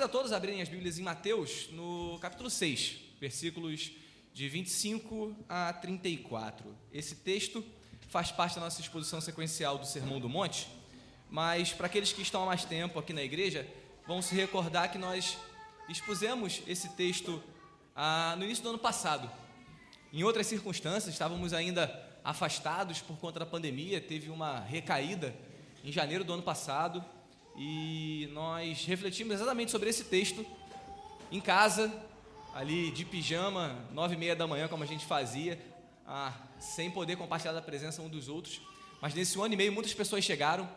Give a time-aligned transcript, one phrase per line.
[0.00, 3.92] convido a todos a abrirem as Bíblias em Mateus, no capítulo 6, versículos
[4.32, 6.74] de 25 a 34.
[6.90, 7.62] Esse texto
[8.08, 10.68] faz parte da nossa exposição sequencial do Sermão do Monte,
[11.28, 13.68] mas para aqueles que estão há mais tempo aqui na igreja,
[14.06, 15.36] vão se recordar que nós
[15.86, 17.42] expusemos esse texto
[17.94, 19.30] ah, no início do ano passado.
[20.14, 21.84] Em outras circunstâncias, estávamos ainda
[22.24, 25.34] afastados por conta da pandemia, teve uma recaída
[25.84, 27.04] em janeiro do ano passado
[27.56, 30.44] e nós refletimos exatamente sobre esse texto
[31.30, 31.92] em casa,
[32.54, 35.60] ali de pijama, nove e meia da manhã, como a gente fazia,
[36.06, 38.60] ah, sem poder compartilhar da presença um dos outros.
[39.00, 40.68] Mas nesse ano e meio, muitas pessoas chegaram,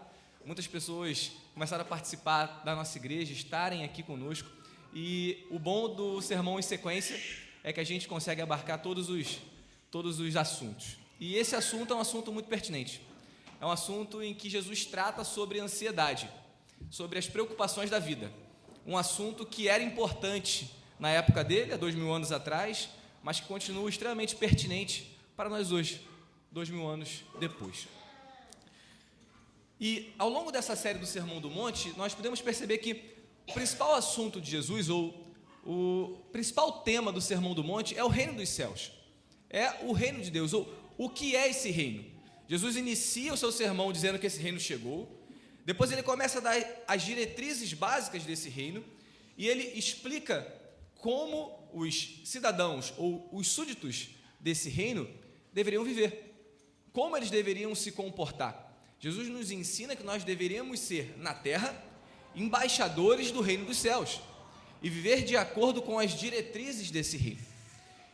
[0.45, 4.49] muitas pessoas começaram a participar da nossa igreja, estarem aqui conosco.
[4.94, 7.19] E o bom do sermão em sequência
[7.63, 9.39] é que a gente consegue abarcar todos os,
[9.89, 10.97] todos os assuntos.
[11.19, 13.01] E esse assunto é um assunto muito pertinente.
[13.59, 16.29] É um assunto em que Jesus trata sobre ansiedade,
[16.94, 18.31] sobre as preocupações da vida.
[18.86, 20.69] Um assunto que era importante
[21.00, 22.88] na época dele, há dois mil anos atrás,
[23.23, 26.08] mas que continua extremamente pertinente para nós hoje,
[26.52, 27.88] dois mil anos depois.
[29.81, 33.16] E ao longo dessa série do Sermão do Monte, nós podemos perceber que
[33.50, 35.33] o principal assunto de Jesus, ou
[35.66, 38.91] o principal tema do Sermão do Monte, é o reino dos céus.
[39.50, 42.05] É o reino de Deus, ou o que é esse reino.
[42.47, 45.22] Jesus inicia o seu sermão dizendo que esse reino chegou,
[45.66, 48.83] depois ele começa a dar as diretrizes básicas desse reino,
[49.38, 50.45] e ele explica
[50.95, 55.09] como os cidadãos ou os súditos desse reino
[55.52, 56.34] deveriam viver,
[56.91, 58.72] como eles deveriam se comportar.
[59.00, 61.75] Jesus nos ensina que nós deveríamos ser, na terra,
[62.35, 64.22] embaixadores do reino dos céus
[64.81, 67.41] e viver de acordo com as diretrizes desse reino.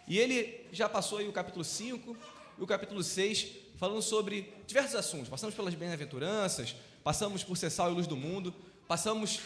[0.07, 2.17] E ele já passou aí o capítulo 5
[2.57, 5.29] e o capítulo 6 falando sobre diversos assuntos.
[5.29, 6.75] Passamos pelas bem-aventuranças,
[7.09, 8.53] passamos por ser sal e luz do mundo,
[8.87, 9.39] passamos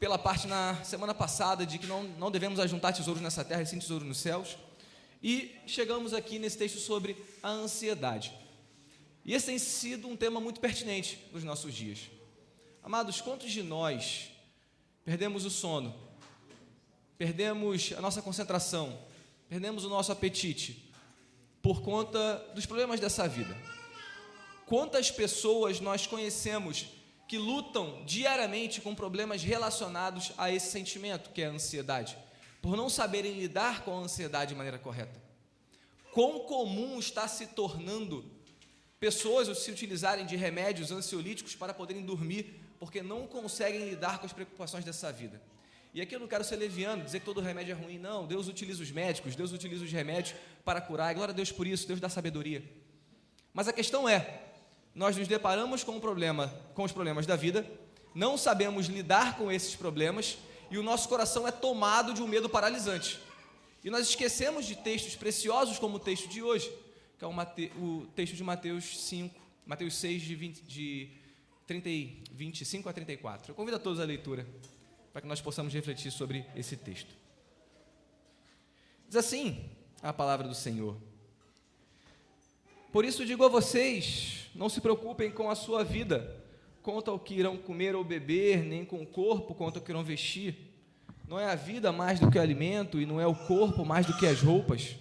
[0.00, 3.66] pela parte na semana passada de que não, não devemos ajuntar tesouros nessa terra e
[3.66, 4.56] sim tesouros nos céus.
[5.22, 8.36] E chegamos aqui nesse texto sobre a ansiedade.
[9.24, 12.10] E esse tem sido um tema muito pertinente nos nossos dias.
[12.82, 14.32] Amados, quantos de nós
[15.04, 15.94] perdemos o sono,
[17.16, 18.98] perdemos a nossa concentração,
[19.48, 20.92] perdemos o nosso apetite
[21.62, 23.56] por conta dos problemas dessa vida?
[24.72, 26.86] Quantas pessoas nós conhecemos
[27.28, 32.16] que lutam diariamente com problemas relacionados a esse sentimento, que é a ansiedade,
[32.62, 35.22] por não saberem lidar com a ansiedade de maneira correta?
[36.10, 38.24] Quão comum está se tornando
[38.98, 44.32] pessoas se utilizarem de remédios ansiolíticos para poderem dormir porque não conseguem lidar com as
[44.32, 45.38] preocupações dessa vida.
[45.92, 48.26] E aqui eu não quero ser leviano, dizer que todo remédio é ruim, não.
[48.26, 50.34] Deus utiliza os médicos, Deus utiliza os remédios
[50.64, 52.64] para curar, e glória a Deus por isso, Deus dá sabedoria.
[53.52, 54.48] Mas a questão é,
[54.94, 57.66] nós nos deparamos com, um problema, com os problemas da vida,
[58.14, 60.38] não sabemos lidar com esses problemas,
[60.70, 63.18] e o nosso coração é tomado de um medo paralisante.
[63.84, 66.70] E nós esquecemos de textos preciosos como o texto de hoje,
[67.18, 69.34] que é o, Mate, o texto de Mateus 5,
[69.66, 71.10] Mateus 6, de, 20, de
[71.66, 71.88] 30,
[72.32, 73.50] 25 a 34.
[73.50, 74.46] Eu convido a todos a leitura,
[75.12, 77.14] para que nós possamos refletir sobre esse texto.
[79.06, 79.68] Diz assim
[80.02, 80.96] a palavra do Senhor:
[82.92, 86.36] Por isso digo a vocês, não se preocupem com a sua vida,
[86.82, 90.04] quanto ao que irão comer ou beber, nem com o corpo, quanto ao que irão
[90.04, 90.54] vestir.
[91.26, 94.04] Não é a vida mais do que o alimento, e não é o corpo mais
[94.04, 94.94] do que as roupas.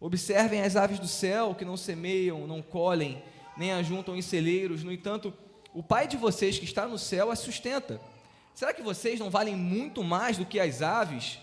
[0.00, 3.22] Observem as aves do céu, que não semeiam, não colhem,
[3.56, 5.32] nem ajuntam em celeiros, no entanto,
[5.72, 8.00] o Pai de vocês que está no céu a sustenta.
[8.52, 11.38] Será que vocês não valem muito mais do que as aves?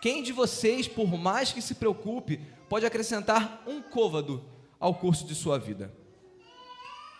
[0.00, 2.40] Quem de vocês, por mais que se preocupe,
[2.70, 4.42] pode acrescentar um côvado
[4.80, 5.94] ao curso de sua vida?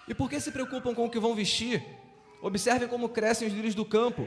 [0.08, 1.84] E por que se preocupam com o que vão vestir?
[2.42, 4.26] Observem como crescem os lírios do campo.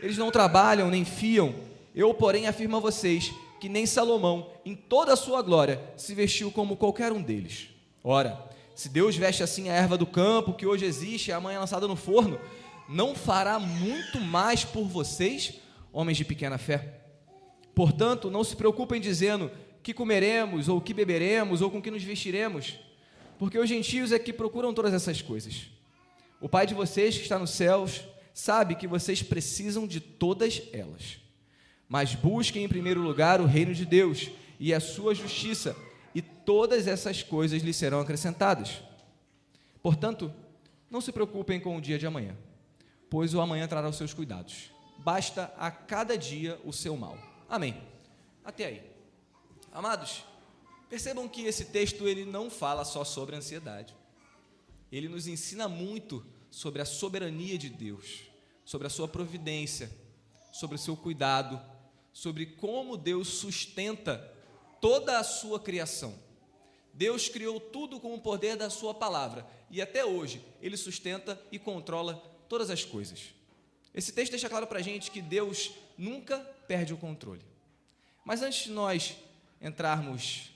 [0.00, 1.54] Eles não trabalham nem fiam.
[1.94, 6.50] Eu, porém, afirmo a vocês que nem Salomão, em toda a sua glória, se vestiu
[6.50, 7.70] como qualquer um deles.
[8.04, 11.60] Ora, se Deus veste assim a erva do campo, que hoje existe e amanhã é
[11.60, 12.38] lançada no forno,
[12.88, 15.54] não fará muito mais por vocês,
[15.92, 17.00] homens de pequena fé?
[17.74, 19.50] Portanto, não se preocupem dizendo
[19.82, 22.78] que comeremos, ou que beberemos, ou com que nos vestiremos,
[23.38, 25.68] porque os gentios é que procuram todas essas coisas.
[26.40, 28.02] O Pai de vocês que está nos céus
[28.32, 31.18] sabe que vocês precisam de todas elas.
[31.88, 34.30] Mas busquem em primeiro lugar o reino de Deus
[34.60, 35.76] e a sua justiça
[36.14, 38.82] e todas essas coisas lhe serão acrescentadas.
[39.82, 40.32] Portanto,
[40.90, 42.36] não se preocupem com o dia de amanhã,
[43.08, 44.70] pois o amanhã trará os seus cuidados.
[44.98, 47.16] Basta a cada dia o seu mal.
[47.48, 47.80] Amém.
[48.44, 48.97] Até aí.
[49.78, 50.24] Amados,
[50.90, 53.94] percebam que esse texto ele não fala só sobre ansiedade.
[54.90, 58.22] Ele nos ensina muito sobre a soberania de Deus,
[58.64, 59.88] sobre a sua providência,
[60.50, 61.62] sobre o seu cuidado,
[62.12, 64.18] sobre como Deus sustenta
[64.80, 66.12] toda a sua criação.
[66.92, 71.58] Deus criou tudo com o poder da sua palavra e até hoje ele sustenta e
[71.58, 72.16] controla
[72.48, 73.32] todas as coisas.
[73.94, 77.46] Esse texto deixa claro para a gente que Deus nunca perde o controle.
[78.24, 79.16] Mas antes de nós
[79.60, 80.50] entrarmos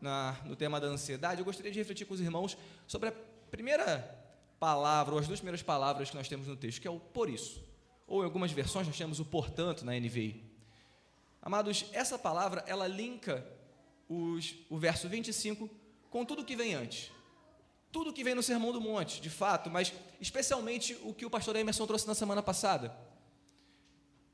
[0.00, 2.56] na, no tema da ansiedade, eu gostaria de refletir com os irmãos
[2.86, 3.12] sobre a
[3.50, 4.26] primeira
[4.58, 7.28] palavra, ou as duas primeiras palavras que nós temos no texto, que é o por
[7.28, 7.62] isso.
[8.06, 10.44] Ou em algumas versões nós temos o portanto na NVI.
[11.42, 13.46] Amados, essa palavra, ela linka
[14.08, 15.68] os, o verso 25
[16.10, 17.10] com tudo que vem antes.
[17.92, 21.56] Tudo que vem no Sermão do Monte, de fato, mas especialmente o que o pastor
[21.56, 22.94] Emerson trouxe na semana passada.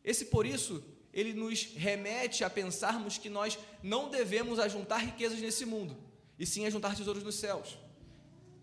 [0.02, 0.82] Esse por isso,
[1.12, 5.96] ele nos remete a pensarmos que nós não devemos ajuntar riquezas nesse mundo,
[6.38, 7.76] e sim ajuntar tesouros nos céus.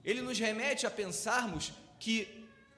[0.03, 2.27] Ele nos remete a pensarmos que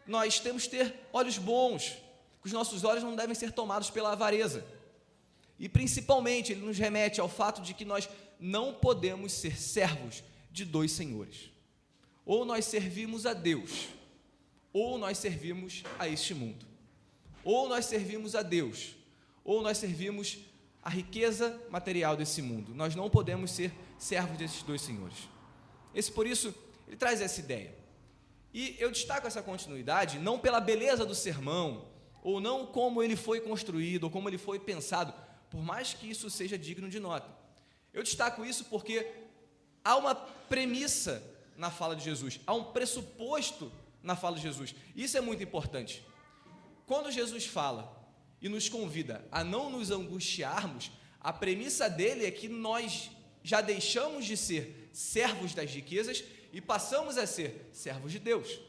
[0.05, 1.97] nós temos que ter olhos bons,
[2.41, 4.65] que os nossos olhos não devem ser tomados pela avareza.
[5.57, 8.09] E principalmente, ele nos remete ao fato de que nós
[8.39, 11.51] não podemos ser servos de dois senhores.
[12.25, 13.87] Ou nós servimos a Deus,
[14.73, 16.65] ou nós servimos a este mundo.
[17.43, 18.95] Ou nós servimos a Deus,
[19.51, 20.37] ou nós servimos
[20.81, 22.73] a riqueza material desse mundo.
[22.73, 25.27] Nós não podemos ser servos desses dois senhores.
[25.93, 26.55] Esse por isso
[26.87, 27.75] ele traz essa ideia.
[28.53, 31.89] E eu destaco essa continuidade não pela beleza do sermão,
[32.23, 35.13] ou não como ele foi construído, ou como ele foi pensado,
[35.49, 37.29] por mais que isso seja digno de nota.
[37.93, 39.05] Eu destaco isso porque
[39.83, 41.21] há uma premissa
[41.57, 43.69] na fala de Jesus, há um pressuposto
[44.01, 44.73] na fala de Jesus.
[44.95, 46.01] Isso é muito importante.
[46.87, 48.00] Quando Jesus fala
[48.41, 53.11] e nos convida a não nos angustiarmos, a premissa dele é que nós
[53.43, 58.59] já deixamos de ser servos das riquezas e passamos a ser servos de Deus.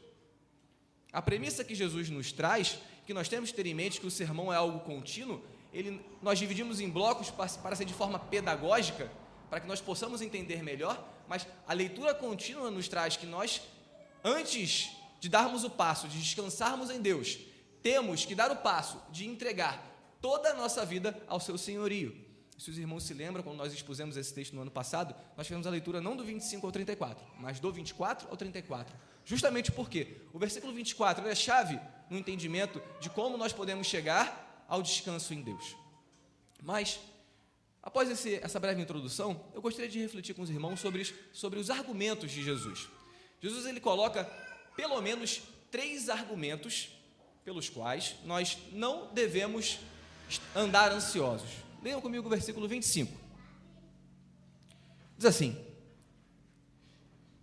[1.11, 4.11] A premissa que Jesus nos traz, que nós temos que ter em mente que o
[4.11, 5.43] sermão é algo contínuo,
[5.73, 9.11] ele, nós dividimos em blocos para, para ser de forma pedagógica,
[9.49, 13.61] para que nós possamos entender melhor, mas a leitura contínua nos traz que nós,
[14.23, 17.39] antes de darmos o passo, de descansarmos em Deus,
[17.83, 22.15] temos que dar o passo de entregar toda a nossa vida ao seu senhorio.
[22.57, 25.67] Se os irmãos se lembram, quando nós expusemos esse texto no ano passado, nós fizemos
[25.67, 28.95] a leitura não do 25 ao 34, mas do 24 ao 34.
[29.25, 31.77] Justamente porque o versículo 24 é chave
[32.09, 35.75] no entendimento de como nós podemos chegar ao descanso em Deus.
[36.61, 37.01] Mas,
[37.81, 41.69] após esse, essa breve introdução, eu gostaria de refletir com os irmãos sobre, sobre os
[41.69, 42.87] argumentos de Jesus.
[43.41, 44.23] Jesus ele coloca
[44.73, 46.89] pelo menos três argumentos
[47.43, 49.79] pelos quais nós não devemos
[50.55, 51.49] andar ansiosos.
[51.81, 53.11] Leiam comigo o versículo 25.
[55.17, 55.57] Diz assim: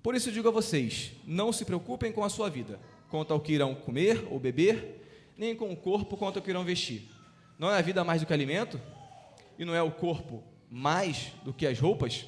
[0.03, 2.81] Por isso digo a vocês: não se preocupem com a sua vida,
[3.11, 5.05] quanto ao que irão comer ou beber,
[5.37, 7.09] nem com o corpo quanto ao que irão vestir.
[7.59, 8.81] Não é a vida mais do que alimento?
[9.59, 12.25] E não é o corpo mais do que as roupas?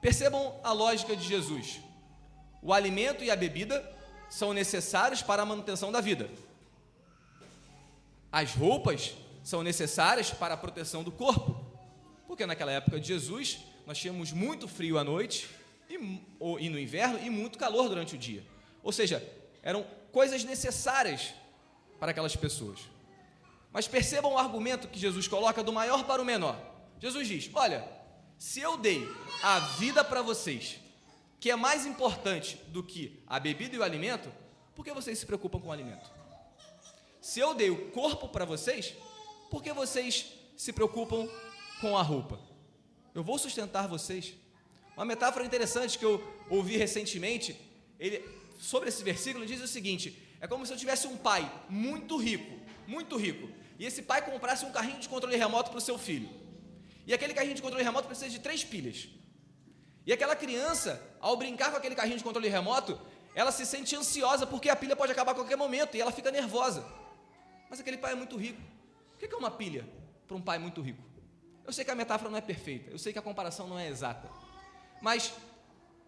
[0.00, 1.80] Percebam a lógica de Jesus.
[2.62, 3.80] O alimento e a bebida
[4.30, 6.30] são necessários para a manutenção da vida.
[8.32, 11.68] As roupas são necessárias para a proteção do corpo.
[12.26, 15.50] Porque naquela época de Jesus, nós tínhamos muito frio à noite
[15.88, 18.44] e, e no inverno e muito calor durante o dia.
[18.84, 19.20] Ou seja,
[19.62, 21.34] eram coisas necessárias
[21.98, 22.78] para aquelas pessoas.
[23.72, 26.56] Mas percebam o argumento que Jesus coloca do maior para o menor.
[27.00, 27.86] Jesus diz: Olha,
[28.38, 29.06] se eu dei
[29.42, 30.80] a vida para vocês,
[31.40, 34.30] que é mais importante do que a bebida e o alimento,
[34.74, 36.10] por que vocês se preocupam com o alimento?
[37.20, 38.94] Se eu dei o corpo para vocês,
[39.50, 41.26] por que vocês se preocupam
[41.80, 42.38] com a roupa?
[43.14, 44.34] Eu vou sustentar vocês.
[44.94, 47.58] Uma metáfora interessante que eu ouvi recentemente,
[47.98, 48.22] ele,
[48.58, 52.60] sobre esse versículo, diz o seguinte: é como se eu tivesse um pai muito rico,
[52.86, 56.28] muito rico, e esse pai comprasse um carrinho de controle remoto para o seu filho.
[57.06, 59.08] E aquele carrinho de controle remoto precisa de três pilhas.
[60.10, 63.00] E aquela criança, ao brincar com aquele carrinho de controle remoto,
[63.32, 66.32] ela se sente ansiosa porque a pilha pode acabar a qualquer momento e ela fica
[66.32, 66.84] nervosa.
[67.68, 68.60] Mas aquele pai é muito rico.
[69.14, 69.88] O que é uma pilha
[70.26, 71.00] para um pai muito rico?
[71.64, 73.86] Eu sei que a metáfora não é perfeita, eu sei que a comparação não é
[73.86, 74.28] exata,
[75.00, 75.32] mas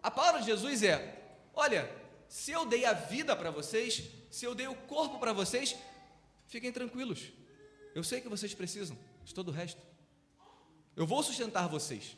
[0.01, 1.89] a palavra de Jesus é: olha,
[2.27, 5.77] se eu dei a vida para vocês, se eu dei o corpo para vocês,
[6.47, 7.31] fiquem tranquilos,
[7.95, 9.81] eu sei que vocês precisam de todo o resto,
[10.93, 12.17] eu vou sustentar vocês.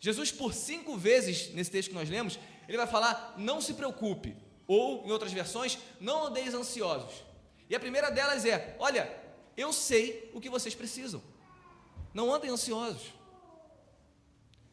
[0.00, 4.34] Jesus, por cinco vezes nesse texto que nós lemos, ele vai falar: não se preocupe,
[4.66, 7.22] ou em outras versões, não andeis ansiosos.
[7.68, 9.14] E a primeira delas é: olha,
[9.56, 11.22] eu sei o que vocês precisam.
[12.14, 13.12] Não andem ansiosos.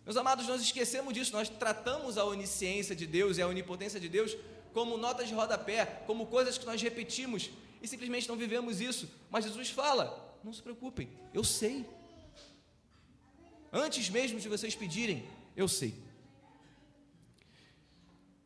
[0.05, 4.07] Meus amados, nós esquecemos disso, nós tratamos a onisciência de Deus e a onipotência de
[4.07, 4.37] Deus
[4.73, 7.49] como notas de rodapé, como coisas que nós repetimos
[7.81, 9.09] e simplesmente não vivemos isso.
[9.29, 11.85] Mas Jesus fala: não se preocupem, eu sei.
[13.71, 15.23] Antes mesmo de vocês pedirem,
[15.55, 15.93] eu sei.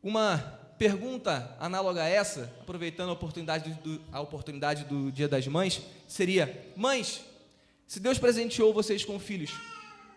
[0.02, 0.38] Uma
[0.78, 6.72] pergunta análoga a essa, aproveitando a oportunidade do, a oportunidade do Dia das Mães, seria:
[6.76, 7.20] Mães,
[7.86, 9.52] se Deus presenteou vocês com filhos,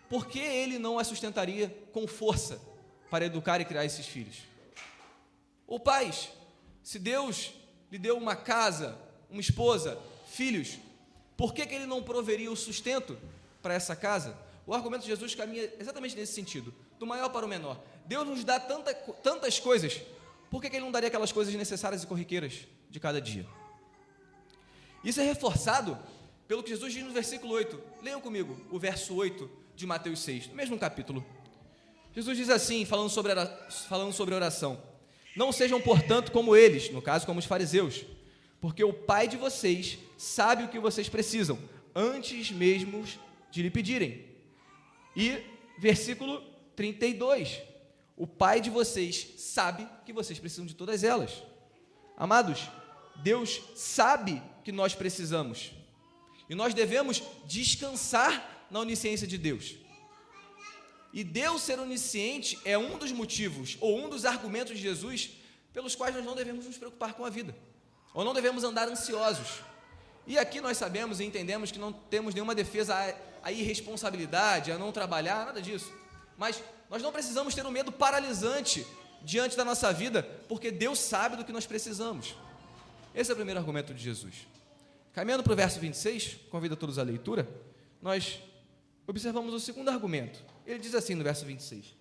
[0.09, 2.59] por que Ele não as sustentaria com força
[3.11, 4.37] para educar e criar esses filhos?
[5.67, 6.29] Ou pais,
[6.83, 7.51] se Deus
[7.91, 8.97] lhe deu uma casa,
[9.29, 10.79] uma esposa, filhos,
[11.37, 13.17] por que, que Ele não proveria o sustento
[13.61, 14.35] para essa casa?
[14.67, 17.79] O argumento de Jesus caminha exatamente nesse sentido, do maior para o menor.
[18.05, 20.01] Deus nos dá tanta, tantas coisas,
[20.49, 23.45] por que, que Ele não daria aquelas coisas necessárias e corriqueiras de cada dia?
[25.03, 25.97] Isso é reforçado
[26.47, 27.79] pelo que Jesus diz no versículo 8.
[28.01, 31.23] Leiam comigo o verso 8 de Mateus 6, no mesmo capítulo.
[32.13, 33.33] Jesus diz assim, falando sobre,
[33.87, 34.81] falando sobre oração:
[35.35, 38.05] Não sejam, portanto, como eles, no caso, como os fariseus,
[38.59, 41.59] porque o Pai de vocês sabe o que vocês precisam,
[41.93, 43.03] antes mesmo
[43.51, 44.34] de lhe pedirem.
[45.15, 45.43] E
[45.77, 46.41] versículo
[46.75, 47.61] 32:
[48.17, 51.43] O Pai de vocês sabe que vocês precisam de todas elas.
[52.17, 52.69] Amados,
[53.17, 55.71] Deus sabe que nós precisamos.
[56.49, 59.75] E nós devemos descansar na onisciência de Deus.
[61.13, 65.31] E Deus ser onisciente é um dos motivos, ou um dos argumentos de Jesus,
[65.71, 67.55] pelos quais nós não devemos nos preocupar com a vida,
[68.13, 69.61] ou não devemos andar ansiosos.
[70.27, 72.95] E aqui nós sabemos e entendemos que não temos nenhuma defesa
[73.45, 75.93] a irresponsabilidade, a não trabalhar, nada disso.
[76.35, 78.85] Mas nós não precisamos ter um medo paralisante
[79.21, 82.35] diante da nossa vida, porque Deus sabe do que nós precisamos.
[83.13, 84.47] Esse é o primeiro argumento de Jesus.
[85.13, 87.47] Caminhando para o verso 26, convido todos à leitura,
[88.01, 88.39] nós
[89.05, 90.43] observamos o segundo argumento.
[90.65, 91.93] Ele diz assim no verso 26: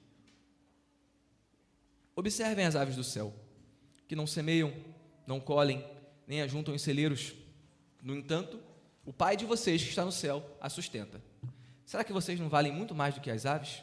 [2.16, 3.34] Observem as aves do céu,
[4.08, 4.72] que não semeiam,
[5.26, 5.84] não colhem,
[6.26, 7.34] nem ajuntam em celeiros.
[8.02, 8.58] No entanto,
[9.04, 11.22] o Pai de vocês que está no céu a sustenta.
[11.84, 13.82] Será que vocês não valem muito mais do que as aves?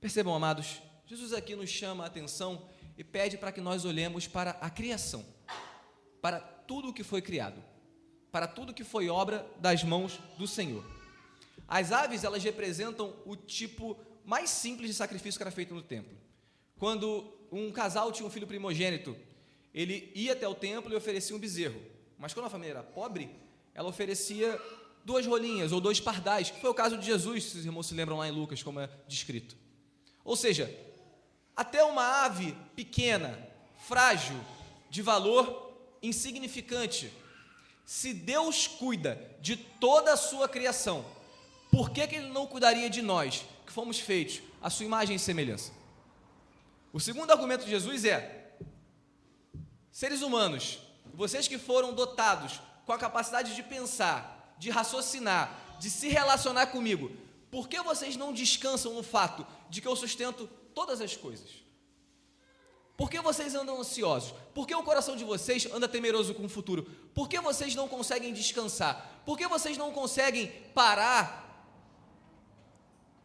[0.00, 4.50] Percebam, amados, Jesus aqui nos chama a atenção e pede para que nós olhemos para
[4.52, 5.24] a criação,
[6.20, 7.62] para tudo o que foi criado,
[8.30, 10.84] para tudo que foi obra das mãos do Senhor.
[11.66, 16.16] As aves, elas representam o tipo mais simples de sacrifício que era feito no templo.
[16.78, 19.16] Quando um casal tinha um filho primogênito,
[19.72, 21.80] ele ia até o templo e oferecia um bezerro.
[22.18, 23.30] Mas quando a família era pobre,
[23.80, 24.60] ela oferecia
[25.06, 27.94] duas rolinhas ou dois pardais, que foi o caso de Jesus, se os irmãos se
[27.94, 29.56] lembram lá em Lucas, como é descrito.
[30.22, 30.70] Ou seja,
[31.56, 33.38] até uma ave pequena,
[33.88, 34.38] frágil,
[34.90, 35.72] de valor
[36.02, 37.10] insignificante,
[37.86, 41.02] se Deus cuida de toda a sua criação,
[41.70, 45.18] por que, que Ele não cuidaria de nós, que fomos feitos à sua imagem e
[45.18, 45.72] semelhança?
[46.92, 48.52] O segundo argumento de Jesus é:
[49.90, 50.80] seres humanos,
[51.14, 52.60] vocês que foram dotados
[52.90, 57.12] com a capacidade de pensar, de raciocinar, de se relacionar comigo,
[57.48, 61.48] por que vocês não descansam no fato de que eu sustento todas as coisas?
[62.96, 64.34] Por que vocês andam ansiosos?
[64.52, 66.82] Por que o coração de vocês anda temeroso com o futuro?
[67.14, 69.22] Por que vocês não conseguem descansar?
[69.24, 71.72] Por que vocês não conseguem parar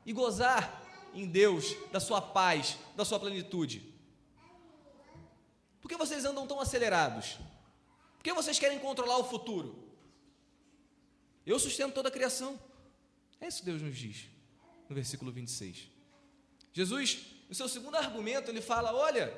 [0.05, 0.79] e gozar
[1.11, 3.81] em Deus da sua paz, da sua plenitude?
[5.81, 7.39] Por que vocês andam tão acelerados?
[8.25, 9.77] Que vocês querem controlar o futuro?
[11.45, 12.59] Eu sustento toda a criação.
[13.39, 14.25] É isso que Deus nos diz
[14.89, 15.87] no versículo 26.
[16.73, 19.31] Jesus, no seu segundo argumento, ele fala: Olha,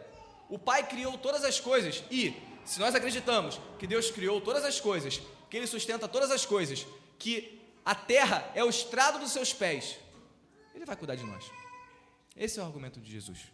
[0.47, 4.79] o Pai criou todas as coisas e, se nós acreditamos que Deus criou todas as
[4.79, 6.87] coisas, que Ele sustenta todas as coisas,
[7.19, 9.97] que a terra é o estrado dos seus pés,
[10.73, 11.43] Ele vai cuidar de nós.
[12.37, 13.51] Esse é o argumento de Jesus.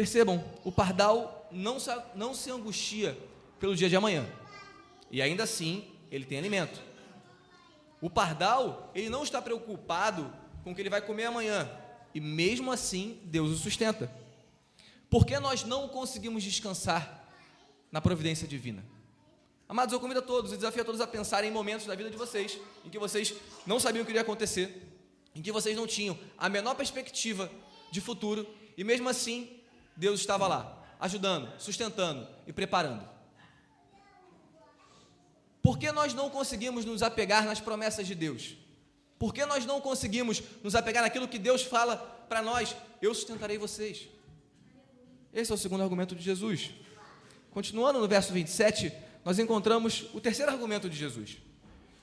[0.00, 3.14] Percebam, o pardal não se, não se angustia
[3.58, 4.26] pelo dia de amanhã.
[5.10, 6.80] E ainda assim, ele tem alimento.
[8.00, 11.70] O pardal, ele não está preocupado com o que ele vai comer amanhã,
[12.14, 14.10] e mesmo assim Deus o sustenta.
[15.10, 17.28] Por que nós não conseguimos descansar
[17.92, 18.82] na providência divina?
[19.68, 22.08] Amados, eu convido a todos, eu desafio a todos a pensar em momentos da vida
[22.08, 23.34] de vocês em que vocês
[23.66, 24.80] não sabiam o que iria acontecer,
[25.34, 27.52] em que vocês não tinham a menor perspectiva
[27.92, 29.59] de futuro, e mesmo assim
[30.00, 33.06] Deus estava lá, ajudando, sustentando e preparando.
[35.62, 38.56] Por que nós não conseguimos nos apegar nas promessas de Deus?
[39.18, 41.98] Por que nós não conseguimos nos apegar naquilo que Deus fala
[42.30, 42.74] para nós?
[43.02, 44.08] Eu sustentarei vocês.
[45.34, 46.70] Esse é o segundo argumento de Jesus.
[47.50, 48.90] Continuando no verso 27,
[49.22, 51.36] nós encontramos o terceiro argumento de Jesus,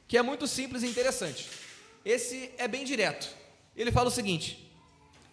[0.08, 1.50] que é muito simples e interessante.
[2.06, 3.28] Esse é bem direto.
[3.76, 4.72] Ele fala o seguinte: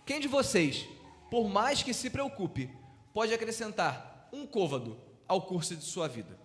[0.06, 0.87] Quem de vocês,
[1.34, 2.70] por mais que se preocupe,
[3.12, 6.38] pode acrescentar um côvado ao curso de sua vida.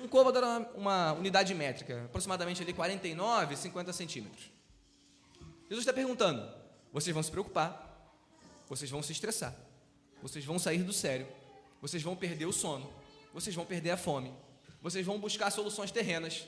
[0.00, 4.50] Um côvado era uma, uma unidade métrica, aproximadamente ali 49, 50 centímetros.
[5.68, 6.42] Jesus está perguntando:
[6.90, 8.16] vocês vão se preocupar,
[8.66, 9.54] vocês vão se estressar,
[10.22, 11.28] vocês vão sair do sério,
[11.82, 12.90] vocês vão perder o sono,
[13.34, 14.32] vocês vão perder a fome,
[14.80, 16.46] vocês vão buscar soluções terrenas.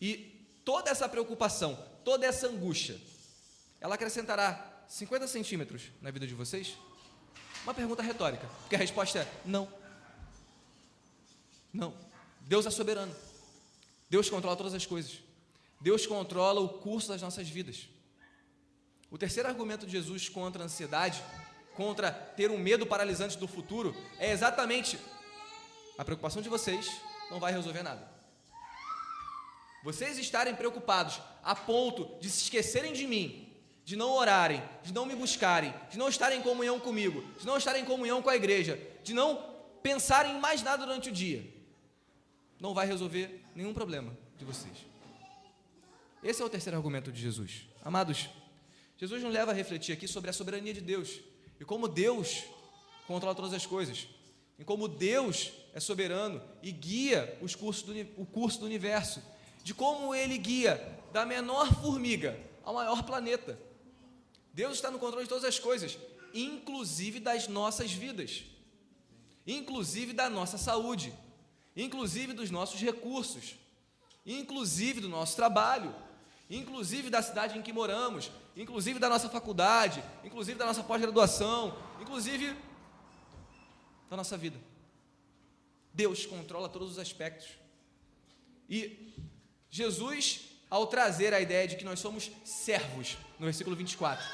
[0.00, 2.98] E toda essa preocupação, toda essa angústia,
[3.82, 6.76] ela acrescentará 50 centímetros na vida de vocês?
[7.64, 9.68] Uma pergunta retórica, porque a resposta é não.
[11.72, 11.94] Não.
[12.42, 13.14] Deus é soberano.
[14.08, 15.18] Deus controla todas as coisas.
[15.80, 17.88] Deus controla o curso das nossas vidas.
[19.10, 21.22] O terceiro argumento de Jesus contra a ansiedade,
[21.74, 24.98] contra ter um medo paralisante do futuro, é exatamente
[25.96, 26.90] a preocupação de vocês
[27.30, 28.08] não vai resolver nada.
[29.82, 33.53] Vocês estarem preocupados a ponto de se esquecerem de mim,
[33.84, 37.56] de não orarem, de não me buscarem, de não estarem em comunhão comigo, de não
[37.56, 41.44] estarem em comunhão com a igreja, de não pensarem em mais nada durante o dia,
[42.58, 44.74] não vai resolver nenhum problema de vocês.
[46.22, 47.66] Esse é o terceiro argumento de Jesus.
[47.84, 48.30] Amados,
[48.96, 51.20] Jesus nos leva a refletir aqui sobre a soberania de Deus
[51.60, 52.44] e como Deus
[53.06, 54.08] controla todas as coisas,
[54.58, 59.22] e como Deus é soberano e guia os cursos do, o curso do universo,
[59.62, 63.58] de como ele guia da menor formiga ao maior planeta.
[64.54, 65.98] Deus está no controle de todas as coisas,
[66.32, 68.44] inclusive das nossas vidas,
[69.44, 71.12] inclusive da nossa saúde,
[71.76, 73.56] inclusive dos nossos recursos,
[74.24, 75.92] inclusive do nosso trabalho,
[76.48, 82.56] inclusive da cidade em que moramos, inclusive da nossa faculdade, inclusive da nossa pós-graduação, inclusive
[84.08, 84.58] da nossa vida.
[85.92, 87.48] Deus controla todos os aspectos.
[88.70, 89.12] E
[89.68, 94.24] Jesus, ao trazer a ideia de que nós somos servos, no versículo 24,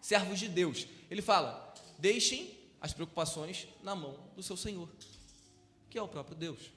[0.00, 4.88] servos de Deus, ele fala: deixem as preocupações na mão do seu Senhor
[5.92, 6.72] que é o próprio Deus.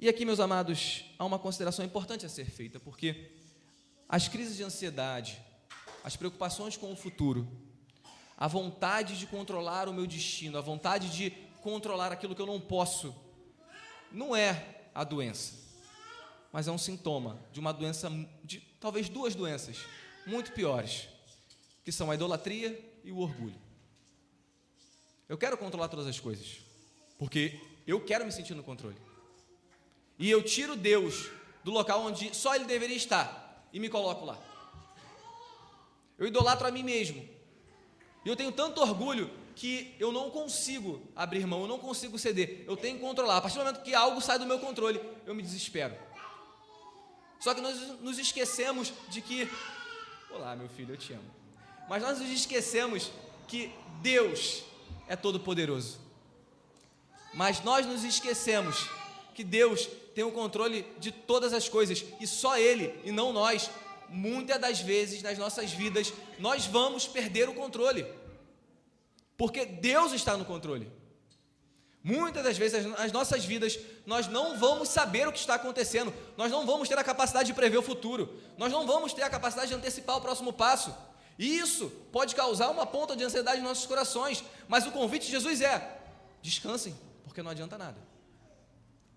[0.00, 3.30] E aqui, meus amados, há uma consideração importante a ser feita, porque
[4.08, 5.40] as crises de ansiedade,
[6.02, 7.48] as preocupações com o futuro,
[8.36, 11.30] a vontade de controlar o meu destino, a vontade de
[11.62, 13.14] controlar aquilo que eu não posso,
[14.10, 15.61] não é a doença,
[16.52, 18.10] mas é um sintoma de uma doença,
[18.44, 19.78] de talvez duas doenças
[20.26, 21.08] muito piores,
[21.84, 23.60] que são a idolatria e o orgulho.
[25.28, 26.58] Eu quero controlar todas as coisas,
[27.18, 28.96] porque eu quero me sentir no controle.
[30.18, 31.30] E eu tiro Deus
[31.64, 34.38] do local onde só Ele deveria estar e me coloco lá.
[36.18, 37.26] Eu idolatro a mim mesmo.
[38.24, 42.64] E eu tenho tanto orgulho que eu não consigo abrir mão, eu não consigo ceder.
[42.66, 43.38] Eu tenho que controlar.
[43.38, 45.96] A partir do momento que algo sai do meu controle, eu me desespero.
[47.42, 49.50] Só que nós nos esquecemos de que.
[50.30, 51.28] Olá, meu filho, eu te amo.
[51.88, 53.10] Mas nós nos esquecemos
[53.48, 54.62] que Deus
[55.08, 55.98] é todo-poderoso.
[57.34, 58.88] Mas nós nos esquecemos
[59.34, 63.68] que Deus tem o controle de todas as coisas e só Ele e não nós.
[64.08, 68.06] Muitas das vezes nas nossas vidas nós vamos perder o controle,
[69.36, 70.88] porque Deus está no controle.
[72.04, 76.50] Muitas das vezes nas nossas vidas nós não vamos saber o que está acontecendo, nós
[76.50, 79.68] não vamos ter a capacidade de prever o futuro, nós não vamos ter a capacidade
[79.68, 80.94] de antecipar o próximo passo.
[81.38, 85.30] E isso pode causar uma ponta de ansiedade em nossos corações, mas o convite de
[85.30, 86.00] Jesus é:
[86.42, 87.98] descansem, porque não adianta nada.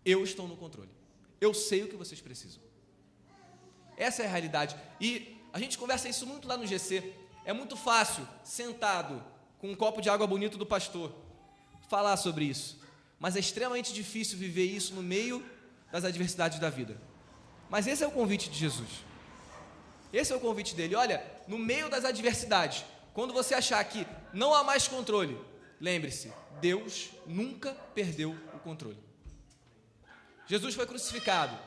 [0.05, 0.89] Eu estou no controle.
[1.41, 2.61] Eu sei o que vocês precisam.
[3.97, 4.75] Essa é a realidade.
[5.01, 7.13] E a gente conversa isso muito lá no GC.
[7.43, 9.23] É muito fácil, sentado,
[9.57, 11.11] com um copo de água bonito do pastor,
[11.89, 12.79] falar sobre isso.
[13.19, 15.43] Mas é extremamente difícil viver isso no meio
[15.91, 16.97] das adversidades da vida.
[17.69, 18.89] Mas esse é o convite de Jesus.
[20.11, 20.95] Esse é o convite dele.
[20.95, 25.39] Olha, no meio das adversidades, quando você achar que não há mais controle,
[25.79, 28.99] lembre-se, Deus nunca perdeu o controle.
[30.47, 31.57] Jesus foi crucificado,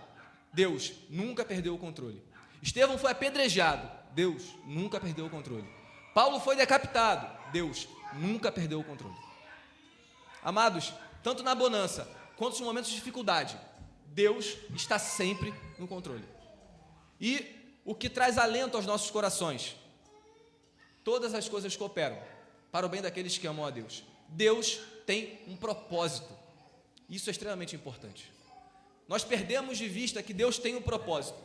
[0.53, 2.23] Deus nunca perdeu o controle.
[2.63, 5.69] Estevão foi apedrejado, Deus nunca perdeu o controle.
[6.15, 9.28] Paulo foi decapitado, Deus nunca perdeu o controle.
[10.49, 13.55] Amados, tanto na bonança quanto nos momentos de dificuldade,
[14.07, 16.25] Deus está sempre no controle.
[17.21, 19.77] E o que traz alento aos nossos corações?
[21.05, 22.19] Todas as coisas cooperam
[22.73, 24.03] para o bem daqueles que amam a Deus.
[24.27, 26.33] Deus tem um propósito.
[27.11, 28.33] Isso é extremamente importante.
[29.07, 31.39] Nós perdemos de vista que Deus tem um propósito.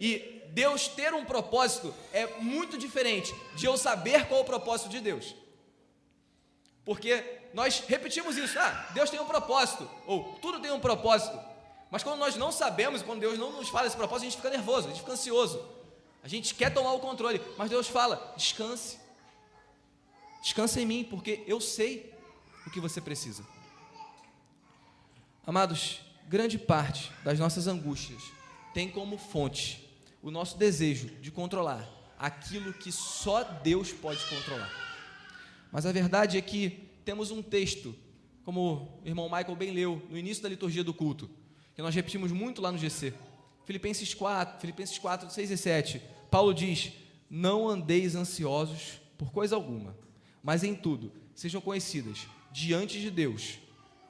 [0.00, 4.88] E Deus ter um propósito é muito diferente de eu saber qual é o propósito
[4.88, 5.34] de Deus.
[6.82, 11.38] Porque nós repetimos isso, ah, Deus tem um propósito, ou tudo tem um propósito.
[11.90, 14.50] Mas quando nós não sabemos, quando Deus não nos fala esse propósito, a gente fica
[14.50, 15.62] nervoso, a gente fica ansioso.
[16.22, 18.98] A gente quer tomar o controle, mas Deus fala: descanse.
[20.40, 22.12] Descansa em mim, porque eu sei
[22.66, 23.44] o que você precisa.
[25.46, 28.22] Amados, grande parte das nossas angústias
[28.72, 29.86] tem como fonte
[30.22, 31.86] o nosso desejo de controlar
[32.18, 34.70] aquilo que só Deus pode controlar.
[35.72, 37.94] Mas a verdade é que temos um texto,
[38.44, 41.28] como o irmão Michael bem leu no início da liturgia do culto,
[41.74, 43.14] que nós repetimos muito lá no GC.
[43.64, 46.02] Filipenses 4, Filipenses 4, 6 e 7.
[46.30, 46.92] Paulo diz:
[47.30, 49.96] Não andeis ansiosos por coisa alguma,
[50.42, 53.58] mas em tudo sejam conhecidas diante de Deus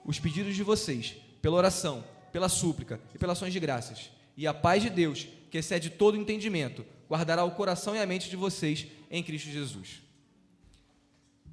[0.05, 4.11] os pedidos de vocês, pela oração, pela súplica e pelas ações de graças.
[4.37, 8.31] E a paz de Deus, que excede todo entendimento, guardará o coração e a mente
[8.31, 10.03] de vocês em Cristo Jesus.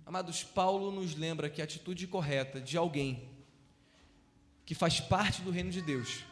[0.10, 3.30] Amados, Paulo nos lembra que a atitude correta de alguém
[4.65, 6.26] que faz parte do reino de Deus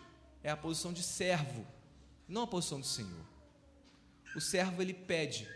[0.43, 1.63] é a posição de servo,
[2.27, 3.23] não a posição de Senhor.
[4.35, 5.47] O servo ele pede,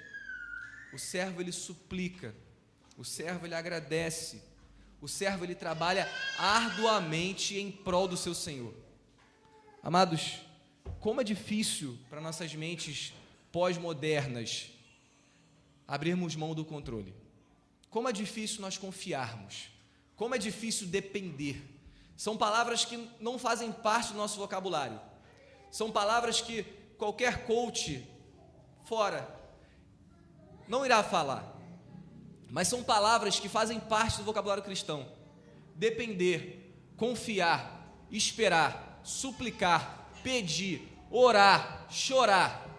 [0.93, 2.35] o servo ele suplica,
[2.95, 4.43] o servo ele agradece,
[5.01, 6.07] o servo ele trabalha
[6.37, 8.75] arduamente em prol do seu Senhor.
[9.81, 10.41] Amados,
[10.99, 13.13] como é difícil para nossas mentes
[13.51, 14.69] pós-modernas
[15.87, 17.19] abrirmos mão do controle.
[17.91, 19.69] Como é difícil nós confiarmos.
[20.15, 21.61] Como é difícil depender.
[22.15, 24.99] São palavras que não fazem parte do nosso vocabulário.
[25.69, 26.63] São palavras que
[26.97, 28.07] qualquer coach
[28.85, 29.27] fora
[30.69, 31.53] não irá falar.
[32.49, 35.05] Mas são palavras que fazem parte do vocabulário cristão.
[35.75, 42.69] Depender, confiar, esperar, suplicar, pedir, orar, chorar.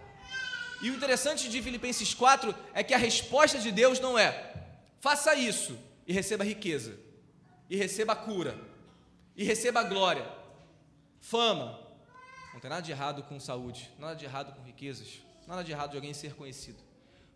[0.81, 4.52] E o interessante de Filipenses 4 é que a resposta de Deus não é
[5.03, 6.97] faça isso e receba riqueza,
[7.69, 8.57] e receba cura,
[9.37, 10.25] e receba glória,
[11.21, 11.81] fama.
[12.55, 15.91] Não tem nada de errado com saúde, nada de errado com riquezas, nada de errado
[15.91, 16.79] de alguém ser conhecido.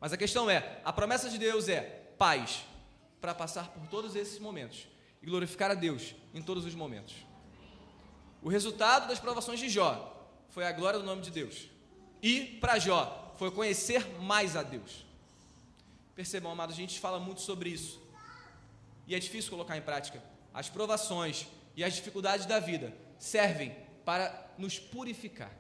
[0.01, 1.81] Mas a questão é: a promessa de Deus é
[2.17, 2.65] paz
[3.21, 4.87] para passar por todos esses momentos
[5.21, 7.17] e glorificar a Deus em todos os momentos.
[8.43, 11.69] O resultado das provações de Jó foi a glória do nome de Deus.
[12.23, 15.06] E para Jó foi conhecer mais a Deus.
[16.17, 18.01] Percebam, amados, a gente fala muito sobre isso.
[19.07, 20.25] E é difícil colocar em prática.
[20.53, 25.55] As provações e as dificuldades da vida servem para nos purificar.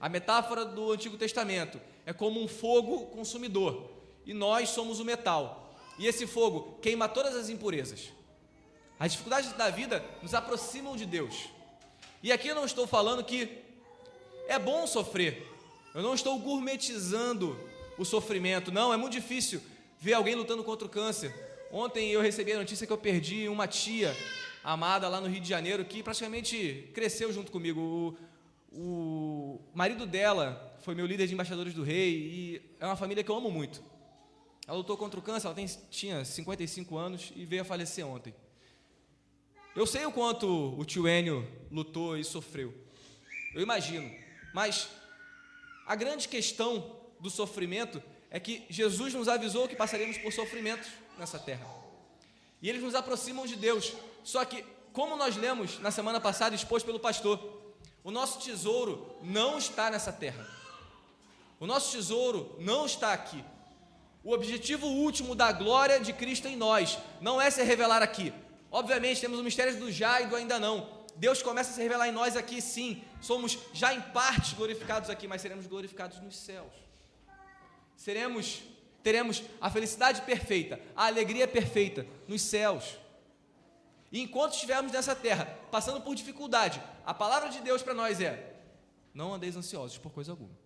[0.00, 3.88] A metáfora do Antigo Testamento é como um fogo consumidor,
[4.26, 5.72] e nós somos o metal.
[6.00, 8.12] E esse fogo queima todas as impurezas.
[8.98, 11.48] As dificuldades da vida nos aproximam de Deus.
[12.24, 13.62] E aqui eu não estou falando que
[14.48, 15.46] é bom sofrer.
[15.94, 17.56] Eu não estou gourmetizando
[17.96, 18.72] o sofrimento.
[18.72, 19.62] Não, é muito difícil
[20.06, 21.34] ver alguém lutando contra o câncer.
[21.68, 24.16] Ontem eu recebi a notícia que eu perdi uma tia
[24.62, 28.16] amada lá no Rio de Janeiro que praticamente cresceu junto comigo.
[28.70, 33.24] O, o marido dela foi meu líder de embaixadores do rei e é uma família
[33.24, 33.82] que eu amo muito.
[34.64, 38.32] Ela lutou contra o câncer, ela tem, tinha 55 anos e veio a falecer ontem.
[39.74, 42.72] Eu sei o quanto o tio Enio lutou e sofreu.
[43.52, 44.08] Eu imagino.
[44.54, 44.88] Mas
[45.84, 51.38] a grande questão do sofrimento é que Jesus nos avisou que passaríamos por sofrimentos nessa
[51.38, 51.66] terra.
[52.60, 53.92] E eles nos aproximam de Deus.
[54.24, 57.38] Só que, como nós lemos na semana passada, exposto pelo pastor,
[58.02, 60.46] o nosso tesouro não está nessa terra.
[61.58, 63.42] O nosso tesouro não está aqui.
[64.22, 68.32] O objetivo último da glória de Cristo em nós não é se revelar aqui.
[68.70, 71.04] Obviamente, temos o mistério do já e do ainda não.
[71.14, 73.02] Deus começa a se revelar em nós aqui, sim.
[73.20, 76.85] Somos já em parte glorificados aqui, mas seremos glorificados nos céus.
[77.96, 78.62] Seremos,
[79.02, 82.96] teremos a felicidade perfeita, a alegria perfeita nos céus.
[84.12, 88.54] E enquanto estivermos nessa terra, passando por dificuldade, a palavra de Deus para nós é:
[89.12, 90.56] não andeis ansiosos por coisa alguma.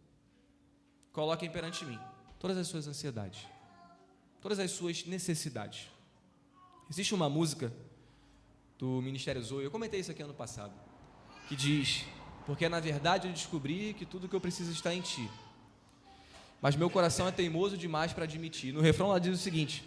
[1.13, 1.99] Coloquem perante mim
[2.39, 3.47] todas as suas ansiedades,
[4.41, 5.89] todas as suas necessidades.
[6.91, 7.73] Existe uma música
[8.77, 10.73] do Ministério Zoe, eu comentei isso aqui ano passado,
[11.49, 12.05] que diz:
[12.47, 15.31] Porque na verdade eu descobri que tudo que eu preciso está em ti.
[16.61, 18.73] Mas meu coração é teimoso demais para admitir.
[18.73, 19.85] No refrão ela diz o seguinte: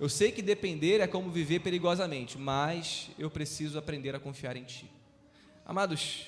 [0.00, 4.64] Eu sei que depender é como viver perigosamente, mas eu preciso aprender a confiar em
[4.64, 4.90] ti.
[5.64, 6.26] Amados,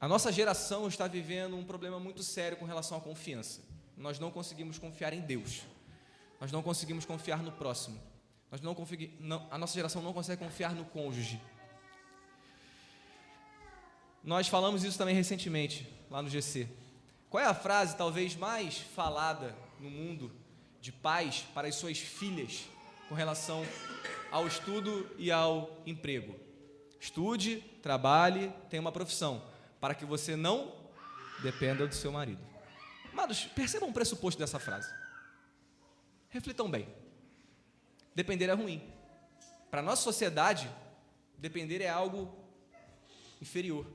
[0.00, 3.60] a nossa geração está vivendo um problema muito sério com relação à confiança.
[3.96, 5.62] Nós não conseguimos confiar em Deus.
[6.40, 7.98] Nós não conseguimos confiar no próximo.
[8.50, 8.76] Nós não,
[9.20, 11.40] não a nossa geração não consegue confiar no cônjuge.
[14.22, 16.68] Nós falamos isso também recentemente, lá no GC.
[17.28, 20.32] Qual é a frase talvez mais falada no mundo
[20.80, 22.66] de pais para as suas filhas
[23.08, 23.66] com relação
[24.30, 26.38] ao estudo e ao emprego?
[27.00, 29.42] Estude, trabalhe, tenha uma profissão,
[29.80, 30.72] para que você não
[31.42, 32.42] dependa do seu marido.
[33.12, 34.92] Amados, percebam o pressuposto dessa frase.
[36.28, 36.88] Reflitam bem.
[38.14, 38.82] Depender é ruim.
[39.70, 40.70] Para a nossa sociedade,
[41.36, 42.34] depender é algo
[43.42, 43.86] inferior,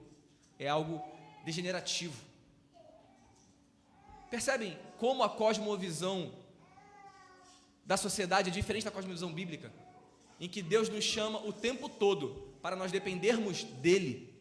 [0.60, 1.02] é algo
[1.46, 2.31] degenerativo.
[4.32, 6.34] Percebem como a cosmovisão
[7.86, 9.72] da sociedade é diferente da cosmovisão bíblica,
[10.40, 14.34] em que Deus nos chama o tempo todo para nós dependermos dele.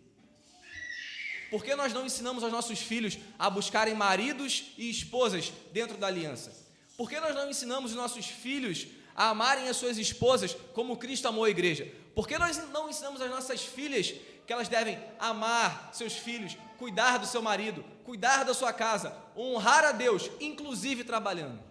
[1.50, 6.06] Por que nós não ensinamos aos nossos filhos a buscarem maridos e esposas dentro da
[6.06, 6.52] aliança?
[6.96, 11.26] Por que nós não ensinamos os nossos filhos a amarem as suas esposas como Cristo
[11.26, 11.92] amou a igreja?
[12.14, 14.14] Por que nós não ensinamos às nossas filhas
[14.46, 19.84] que elas devem amar seus filhos, cuidar do seu marido, cuidar da sua casa, honrar
[19.84, 21.62] a Deus, inclusive trabalhando?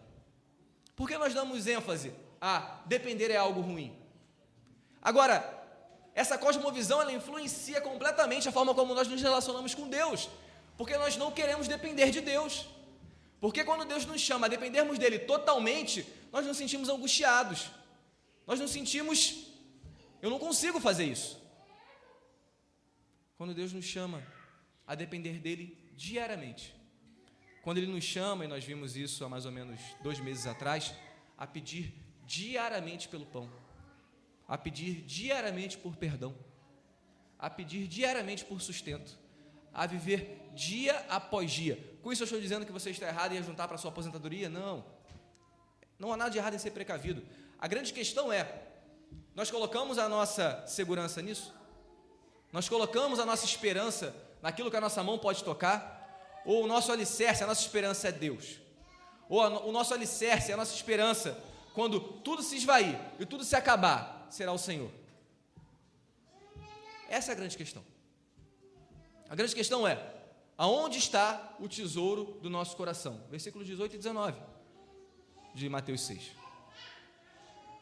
[0.95, 3.91] Por que nós damos ênfase a depender é algo ruim?
[5.01, 5.37] Agora,
[6.13, 10.29] essa cosmovisão ela influencia completamente a forma como nós nos relacionamos com Deus,
[10.77, 12.67] porque nós não queremos depender de Deus.
[13.41, 17.71] Porque quando Deus nos chama a dependermos dele totalmente, nós nos sentimos angustiados.
[18.45, 19.49] Nós nos sentimos
[20.21, 21.41] eu não consigo fazer isso.
[23.37, 24.21] Quando Deus nos chama
[24.89, 26.65] a depender dele diariamente.
[27.61, 30.93] Quando ele nos chama, e nós vimos isso há mais ou menos dois meses atrás,
[31.37, 31.93] a pedir
[32.25, 33.49] diariamente pelo pão
[34.49, 36.35] a pedir diariamente por perdão,
[37.37, 39.15] a pedir diariamente por sustento,
[39.71, 41.77] a viver dia após dia.
[42.01, 44.49] Com isso eu estou dizendo que você está errado em juntar para a sua aposentadoria?
[44.49, 44.83] Não.
[45.99, 47.23] Não há nada de errado em ser precavido.
[47.59, 48.51] A grande questão é:
[49.35, 51.53] nós colocamos a nossa segurança nisso?
[52.51, 56.41] Nós colocamos a nossa esperança naquilo que a nossa mão pode tocar?
[56.45, 58.59] Ou o nosso alicerce, a nossa esperança é Deus?
[59.27, 61.37] Ou o nosso alicerce, a nossa esperança,
[61.73, 64.91] quando tudo se esvair e tudo se acabar, será o Senhor?
[67.07, 67.83] Essa é a grande questão.
[69.29, 70.01] A grande questão é:
[70.57, 73.23] aonde está o tesouro do nosso coração?
[73.29, 74.39] Versículos 18 e 19
[75.53, 76.31] de Mateus 6.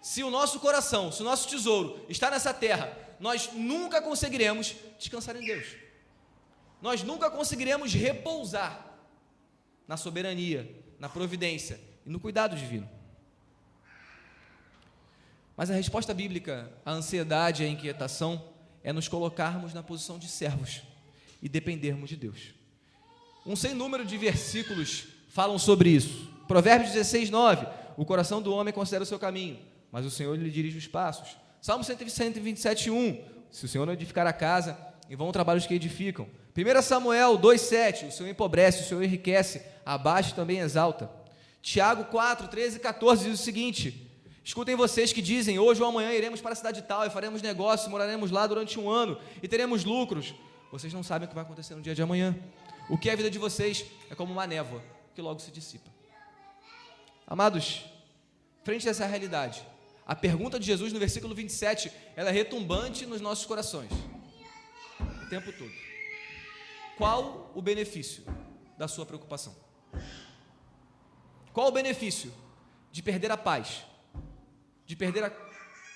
[0.02, 5.36] Se o nosso coração, se o nosso tesouro está nessa terra, nós nunca conseguiremos descansar
[5.36, 5.87] em Deus.
[6.82, 8.86] Nós nunca conseguiremos repousar
[9.88, 12.90] na soberania, na providência e no cuidado divino.
[15.56, 18.44] Mas a resposta bíblica à ansiedade e à inquietação
[18.84, 20.84] é nos colocarmos na posição de servos
[21.42, 22.54] e dependermos de Deus.
[23.46, 26.32] Um sem número de versículos falam sobre isso.
[26.48, 27.68] Provérbios 16, 9.
[27.98, 29.58] O coração do homem considera o seu caminho,
[29.92, 31.36] mas o Senhor lhe dirige os passos.
[31.62, 33.26] Salmo 127, 1.
[33.50, 34.78] Se o Senhor não edificar a casa,
[35.10, 36.28] em vão trabalhos que edificam.
[36.56, 38.06] 1 Samuel 2, 7.
[38.06, 41.10] O Senhor empobrece, o Senhor enriquece, abaixa também exalta.
[41.62, 44.10] Tiago 4, 13 e 14 diz o seguinte:
[44.43, 47.89] Escutem vocês que dizem: hoje ou amanhã iremos para a cidade tal e faremos negócio,
[47.89, 50.34] moraremos lá durante um ano e teremos lucros.
[50.72, 52.38] Vocês não sabem o que vai acontecer no dia de amanhã.
[52.89, 54.82] O que é a vida de vocês é como uma névoa
[55.13, 55.89] que logo se dissipa.
[57.26, 57.84] Amados,
[58.63, 59.62] frente a essa realidade,
[60.06, 63.91] a pergunta de Jesus no versículo 27, ela é retumbante nos nossos corações.
[65.28, 65.72] O tempo todo.
[66.98, 68.24] Qual o benefício
[68.78, 69.56] da sua preocupação?
[71.54, 72.34] Qual o benefício
[72.92, 73.86] de perder a paz?
[74.88, 75.32] de perder a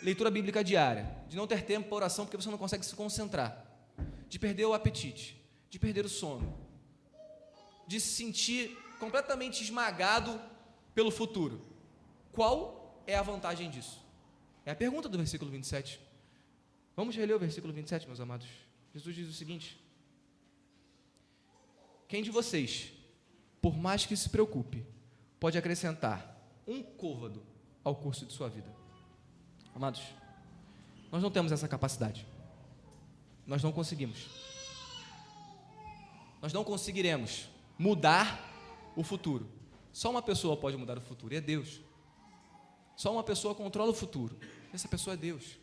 [0.04, 3.66] leitura bíblica diária, de não ter tempo para oração porque você não consegue se concentrar,
[4.28, 6.54] de perder o apetite, de perder o sono,
[7.88, 10.40] de se sentir completamente esmagado
[10.94, 11.66] pelo futuro.
[12.34, 14.06] Qual é a vantagem disso?
[14.66, 16.00] É a pergunta do versículo 27.
[16.94, 18.48] Vamos reler o versículo 27, meus amados.
[18.94, 19.80] Jesus diz o seguinte:
[22.08, 22.92] Quem de vocês,
[23.62, 24.86] por mais que se preocupe,
[25.40, 27.44] pode acrescentar um côvado
[27.84, 28.72] ao curso de sua vida?
[29.74, 30.02] Amados,
[31.12, 32.26] nós não temos essa capacidade.
[33.46, 34.28] Nós não conseguimos.
[36.42, 38.50] Nós não conseguiremos mudar
[38.96, 39.50] o futuro.
[39.94, 41.82] Só uma pessoa pode mudar o futuro, e é Deus.
[42.96, 44.38] Só uma pessoa controla o futuro.
[44.74, 45.58] Essa pessoa é Deus.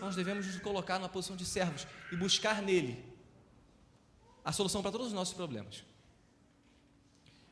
[0.00, 3.04] Nós devemos nos colocar na posição de servos e buscar nele
[4.44, 5.84] a solução para todos os nossos problemas.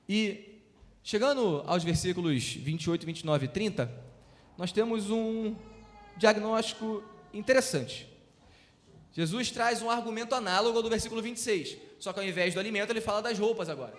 [0.09, 0.61] E
[1.03, 4.05] chegando aos versículos 28, 29 e 30,
[4.57, 5.57] nós temos um
[6.17, 8.09] diagnóstico interessante.
[9.13, 12.91] Jesus traz um argumento análogo ao do versículo 26, só que ao invés do alimento
[12.91, 13.97] ele fala das roupas agora.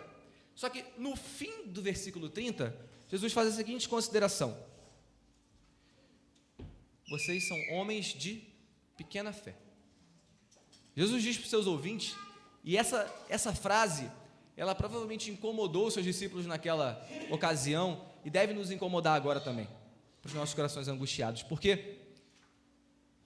[0.56, 2.76] Só que no fim do versículo 30,
[3.10, 4.58] Jesus faz a seguinte consideração:
[7.10, 8.42] Vocês são homens de
[8.98, 9.56] pequena fé.
[10.96, 12.16] Jesus diz para os seus ouvintes,
[12.64, 14.10] e essa, essa frase,
[14.58, 19.68] ela provavelmente incomodou os seus discípulos naquela ocasião e deve nos incomodar agora também
[20.22, 22.00] para os nossos corações angustiados, porque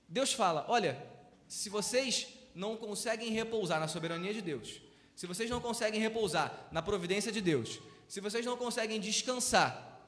[0.08, 1.02] Deus fala: olha,
[1.48, 4.82] se vocês não conseguem repousar na soberania de Deus,
[5.16, 10.02] se vocês não conseguem repousar na providência de Deus, se vocês não conseguem descansar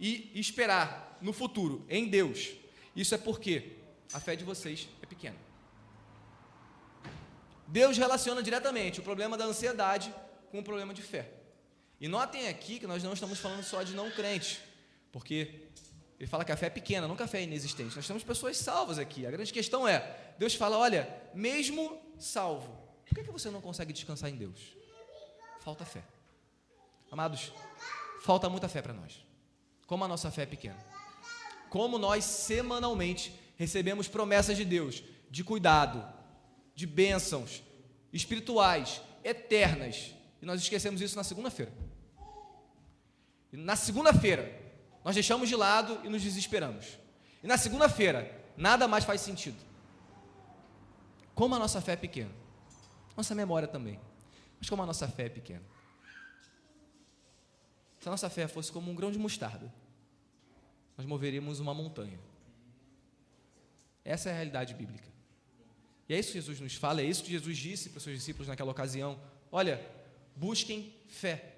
[0.00, 2.52] e esperar no futuro em Deus,
[2.94, 3.76] isso é porque
[4.12, 5.36] a fé de vocês é pequena.
[7.66, 10.12] Deus relaciona diretamente o problema da ansiedade
[10.50, 11.30] com o problema de fé.
[12.00, 14.60] E notem aqui que nós não estamos falando só de não crentes,
[15.12, 15.68] porque
[16.18, 17.94] ele fala que a fé é pequena, nunca a fé é inexistente.
[17.94, 19.26] Nós temos pessoas salvas aqui.
[19.26, 22.72] A grande questão é: Deus fala, olha, mesmo salvo,
[23.04, 24.76] por que, que você não consegue descansar em Deus?
[25.60, 26.02] Falta fé.
[27.10, 27.52] Amados,
[28.22, 29.24] falta muita fé para nós.
[29.86, 30.78] Como a nossa fé é pequena.
[31.68, 36.06] Como nós semanalmente recebemos promessas de Deus de cuidado,
[36.74, 37.62] de bênçãos
[38.12, 41.72] espirituais, eternas, e nós esquecemos isso na segunda-feira.
[43.52, 44.58] Na segunda-feira,
[45.04, 46.98] nós deixamos de lado e nos desesperamos.
[47.42, 49.58] E na segunda-feira, nada mais faz sentido.
[51.34, 52.30] Como a nossa fé é pequena,
[53.16, 54.00] nossa memória também,
[54.58, 55.62] mas como a nossa fé é pequena.
[58.00, 59.72] Se a nossa fé fosse como um grão de mostarda,
[60.98, 62.18] nós moveríamos uma montanha.
[64.04, 65.08] Essa é a realidade bíblica.
[66.08, 68.16] E é isso que Jesus nos fala, é isso que Jesus disse para os seus
[68.16, 69.18] discípulos naquela ocasião.
[69.52, 69.80] Olha,
[70.34, 71.54] busquem fé.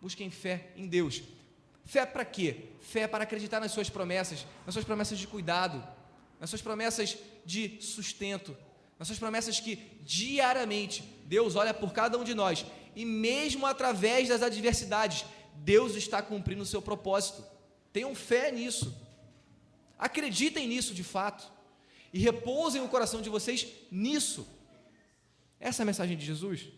[0.00, 1.22] Busquem fé em Deus.
[1.84, 2.66] Fé para quê?
[2.80, 5.82] Fé para acreditar nas suas promessas, nas suas promessas de cuidado,
[6.38, 8.54] nas suas promessas de sustento,
[8.98, 14.28] nas suas promessas que diariamente Deus olha por cada um de nós e mesmo através
[14.28, 17.44] das adversidades, Deus está cumprindo o seu propósito.
[17.92, 18.94] Tenham fé nisso.
[19.98, 21.50] Acreditem nisso de fato
[22.12, 24.46] e repousem o coração de vocês nisso.
[25.58, 26.68] Essa é a mensagem de Jesus.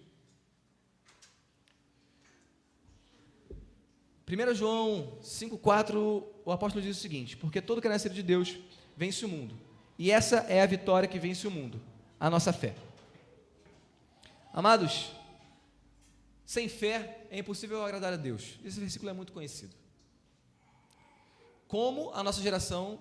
[4.26, 8.56] 1 João 5,4, o apóstolo diz o seguinte: Porque todo que é nascido de Deus
[8.96, 9.58] vence o mundo.
[9.98, 11.80] E essa é a vitória que vence o mundo,
[12.18, 12.74] a nossa fé.
[14.52, 15.10] Amados,
[16.46, 18.58] sem fé é impossível agradar a Deus.
[18.64, 19.79] Esse versículo é muito conhecido.
[21.70, 22.98] Como a nossa geração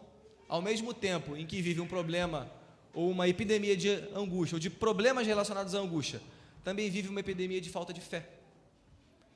[0.48, 2.48] ao mesmo tempo em que vive um problema
[2.94, 6.22] ou uma epidemia de angústia, ou de problemas relacionados à angústia,
[6.64, 8.30] também vive uma epidemia de falta de fé.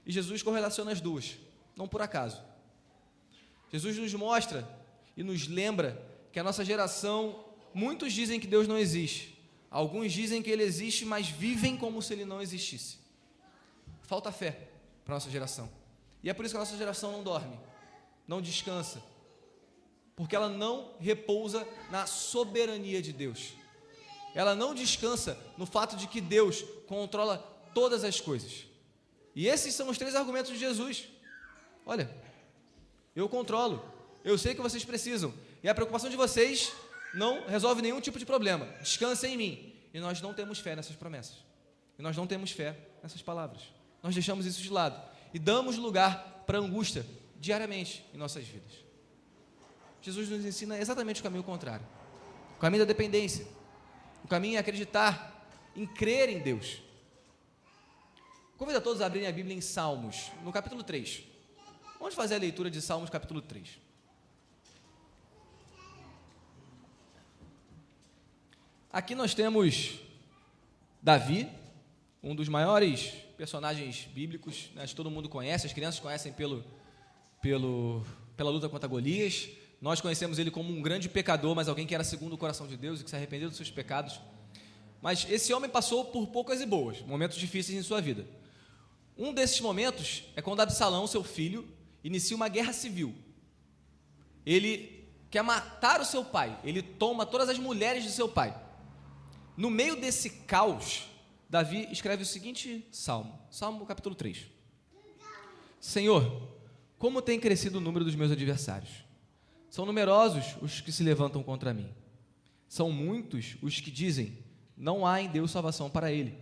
[0.05, 1.35] E Jesus correlaciona as duas,
[1.75, 2.43] não por acaso.
[3.71, 4.69] Jesus nos mostra
[5.17, 5.99] e nos lembra
[6.31, 7.43] que a nossa geração,
[7.73, 9.35] muitos dizem que Deus não existe,
[9.71, 12.99] alguns dizem que Ele existe, mas vivem como se Ele não existisse.
[14.03, 14.69] Falta fé
[15.03, 15.71] para a nossa geração.
[16.21, 17.59] E é por isso que a nossa geração não dorme,
[18.27, 19.01] não descansa,
[20.15, 23.53] porque ela não repousa na soberania de Deus.
[24.35, 27.37] Ela não descansa no fato de que Deus controla
[27.73, 28.65] todas as coisas.
[29.35, 31.07] E esses são os três argumentos de Jesus.
[31.85, 32.09] Olha,
[33.15, 33.83] eu controlo,
[34.23, 36.71] eu sei que vocês precisam, e a preocupação de vocês
[37.13, 38.65] não resolve nenhum tipo de problema.
[38.81, 39.73] Descansem em mim.
[39.93, 41.37] E nós não temos fé nessas promessas.
[41.97, 43.61] E nós não temos fé nessas palavras.
[44.01, 44.99] Nós deixamos isso de lado
[45.33, 47.05] e damos lugar para angústia
[47.39, 48.73] diariamente em nossas vidas.
[50.03, 51.85] Jesus nos ensina exatamente o caminho contrário.
[52.57, 53.47] O caminho da dependência.
[54.21, 56.81] O caminho é acreditar, em crer em Deus.
[58.57, 61.23] Convido a todos a abrirem a Bíblia em Salmos, no capítulo 3.
[61.99, 63.79] Vamos fazer a leitura de Salmos, capítulo 3.
[68.91, 70.01] Aqui nós temos
[71.01, 71.49] Davi,
[72.21, 76.63] um dos maiores personagens bíblicos, né, que todo mundo conhece, as crianças conhecem pelo,
[77.41, 79.62] pelo, pela luta contra Golias.
[79.83, 82.77] Nós conhecemos ele como um grande pecador, mas alguém que era segundo o coração de
[82.77, 84.17] Deus e que se arrependeu dos seus pecados.
[85.01, 88.25] Mas esse homem passou por poucas e boas, momentos difíceis em sua vida.
[89.17, 91.67] Um desses momentos é quando Absalão, seu filho,
[92.01, 93.13] inicia uma guerra civil.
[94.45, 98.57] Ele quer matar o seu pai, ele toma todas as mulheres de seu pai.
[99.57, 101.09] No meio desse caos,
[101.49, 104.45] Davi escreve o seguinte salmo, Salmo capítulo 3.
[105.81, 106.47] Senhor,
[106.97, 109.02] como tem crescido o número dos meus adversários
[109.73, 111.89] são numerosos os que se levantam contra mim.
[112.67, 114.37] São muitos os que dizem:
[114.77, 116.37] Não há em Deus salvação para ele.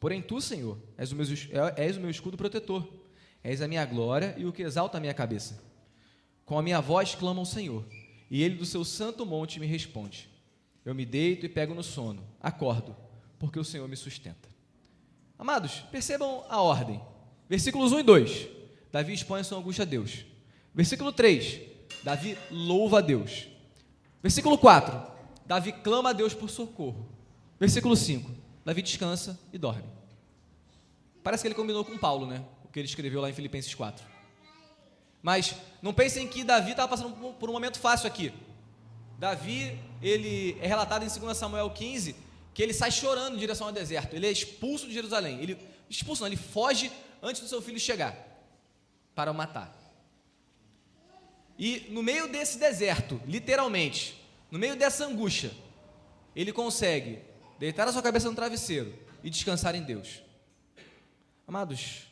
[0.00, 1.26] Porém, tu, Senhor, és o meu,
[1.76, 2.88] és o meu escudo protetor,
[3.42, 5.62] és a minha glória e o que exalta a minha cabeça.
[6.46, 7.84] Com a minha voz clama ao Senhor,
[8.30, 10.30] e ele do seu santo monte me responde.
[10.86, 12.96] Eu me deito e pego no sono, acordo,
[13.38, 14.48] porque o Senhor me sustenta.
[15.38, 16.98] Amados, percebam a ordem.
[17.46, 18.48] Versículos 1 e 2.
[18.90, 20.24] Davi expõe sua angústia a Deus.
[20.74, 21.73] Versículo 3.
[22.02, 23.48] Davi louva a Deus.
[24.22, 25.12] Versículo 4.
[25.46, 27.06] Davi clama a Deus por socorro.
[27.58, 28.30] Versículo 5.
[28.64, 29.84] Davi descansa e dorme.
[31.22, 32.44] Parece que ele combinou com Paulo, né?
[32.64, 34.04] O que ele escreveu lá em Filipenses 4.
[35.22, 38.32] Mas não pensem que Davi estava passando por um momento fácil aqui.
[39.18, 42.16] Davi, ele é relatado em 2 Samuel 15
[42.52, 44.14] que ele sai chorando em direção ao deserto.
[44.14, 45.40] Ele é expulso de Jerusalém.
[45.40, 45.58] Ele
[45.90, 46.90] expulso, não, ele foge
[47.22, 48.16] antes do seu filho chegar
[49.14, 49.74] para o matar.
[51.58, 55.52] E no meio desse deserto, literalmente, no meio dessa angústia,
[56.34, 57.20] ele consegue
[57.58, 58.92] deitar a sua cabeça no travesseiro
[59.22, 60.22] e descansar em Deus.
[61.46, 62.06] Amados,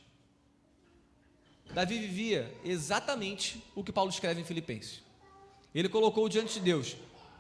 [1.75, 5.03] Davi vivia exatamente o que Paulo escreve em Filipenses.
[5.75, 6.97] Ele colocou diante de Deus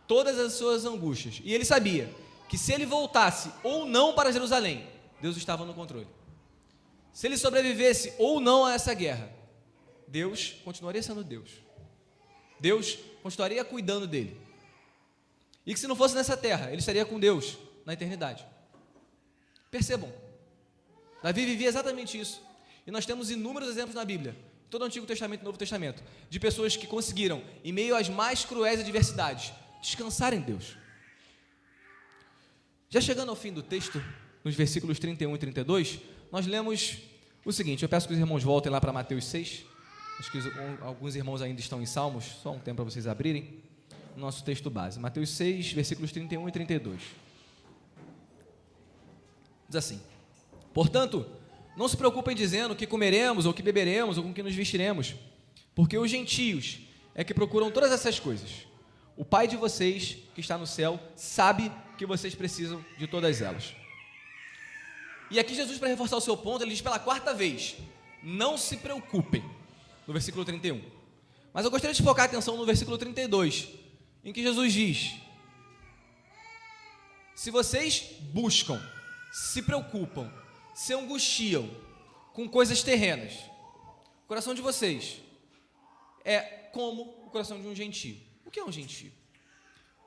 [0.09, 2.12] todas as suas angústias e ele sabia
[2.48, 4.86] que se ele voltasse ou não para Jerusalém,
[5.20, 6.07] Deus estava no controle.
[7.12, 9.30] Se ele sobrevivesse ou não a essa guerra,
[10.09, 11.50] Deus continuaria sendo Deus.
[12.63, 14.41] Deus continuaria cuidando dele.
[15.67, 18.47] E que se não fosse nessa terra, ele estaria com Deus na eternidade.
[19.69, 20.13] Percebam,
[21.23, 22.41] Davi vivia exatamente isso.
[22.87, 24.37] E nós temos inúmeros exemplos na Bíblia,
[24.71, 28.45] todo o Antigo Testamento e Novo Testamento, de pessoas que conseguiram, em meio às mais
[28.45, 30.77] cruéis adversidades, descansar em Deus.
[32.89, 34.01] Já chegando ao fim do texto,
[34.45, 35.99] nos versículos 31 e 32,
[36.31, 36.99] nós lemos
[37.45, 39.72] o seguinte: eu peço que os irmãos voltem lá para Mateus 6.
[40.19, 40.39] Acho que
[40.81, 43.61] alguns irmãos ainda estão em Salmos, só um tempo para vocês abrirem.
[44.17, 47.01] Nosso texto base, Mateus 6, versículos 31 e 32.
[49.69, 50.01] Diz assim:
[50.75, 51.27] Portanto,
[51.77, 55.15] não se preocupem dizendo que comeremos, ou que beberemos, ou com que nos vestiremos,
[55.75, 56.81] porque os gentios
[57.15, 58.67] é que procuram todas essas coisas.
[59.17, 63.75] O Pai de vocês, que está no céu, sabe que vocês precisam de todas elas.
[65.31, 67.77] E aqui Jesus, para reforçar o seu ponto, ele diz pela quarta vez:
[68.23, 69.43] não se preocupem,
[70.07, 70.82] no versículo 31.
[71.53, 73.68] Mas eu gostaria de focar a atenção no versículo 32,
[74.24, 75.14] em que Jesus diz:
[77.34, 78.80] Se vocês buscam,
[79.32, 80.32] se preocupam,
[80.74, 81.68] se angustiam
[82.32, 83.34] com coisas terrenas,
[84.24, 85.20] o coração de vocês
[86.24, 86.40] é
[86.72, 88.18] como o coração de um gentio.
[88.44, 89.12] O que é um gentio?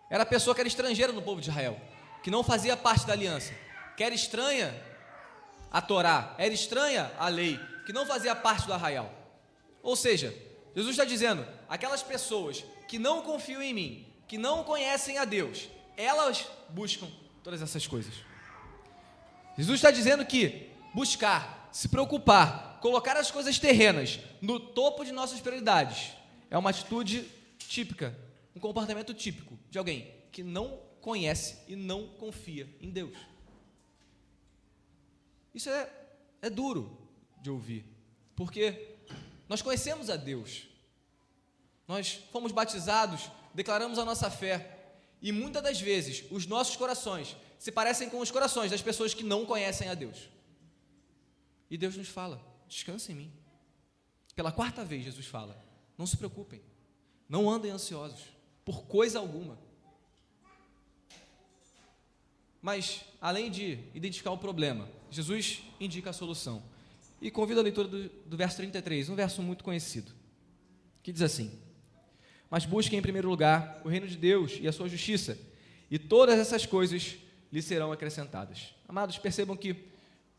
[0.09, 1.79] Era a pessoa que era estrangeira no povo de Israel,
[2.23, 3.53] que não fazia parte da aliança,
[3.95, 4.73] que era estranha
[5.71, 9.24] a Torá, era estranha a lei, que não fazia parte do arraial.
[9.85, 10.35] Ou seja,
[10.75, 15.69] Jesus está dizendo: aquelas pessoas que não confiam em mim, que não conhecem a Deus,
[15.95, 17.07] elas buscam
[17.43, 18.15] todas essas coisas.
[19.55, 25.39] Jesus está dizendo que buscar, se preocupar, colocar as coisas terrenas no topo de nossas
[25.39, 26.13] prioridades
[26.49, 27.25] é uma atitude
[27.59, 28.17] típica,
[28.55, 33.15] um comportamento típico de alguém que não conhece e não confia em Deus.
[35.53, 35.89] Isso é,
[36.41, 36.97] é duro
[37.39, 37.85] de ouvir,
[38.35, 38.94] porque
[39.47, 40.67] nós conhecemos a Deus,
[41.87, 47.71] nós fomos batizados, declaramos a nossa fé, e muitas das vezes os nossos corações se
[47.71, 50.29] parecem com os corações das pessoas que não conhecem a Deus.
[51.69, 53.33] E Deus nos fala: descanse em mim.
[54.35, 55.63] Pela quarta vez, Jesus fala:
[55.97, 56.61] não se preocupem,
[57.27, 58.21] não andem ansiosos
[58.63, 59.57] por coisa alguma.
[62.61, 66.63] Mas, além de identificar o problema, Jesus indica a solução.
[67.21, 70.11] E convido a leitura do, do verso 33, um verso muito conhecido,
[71.01, 71.51] que diz assim:
[72.49, 75.37] Mas busquem em primeiro lugar o reino de Deus e a sua justiça,
[75.89, 77.15] e todas essas coisas
[77.51, 78.75] lhe serão acrescentadas.
[78.87, 79.75] Amados, percebam que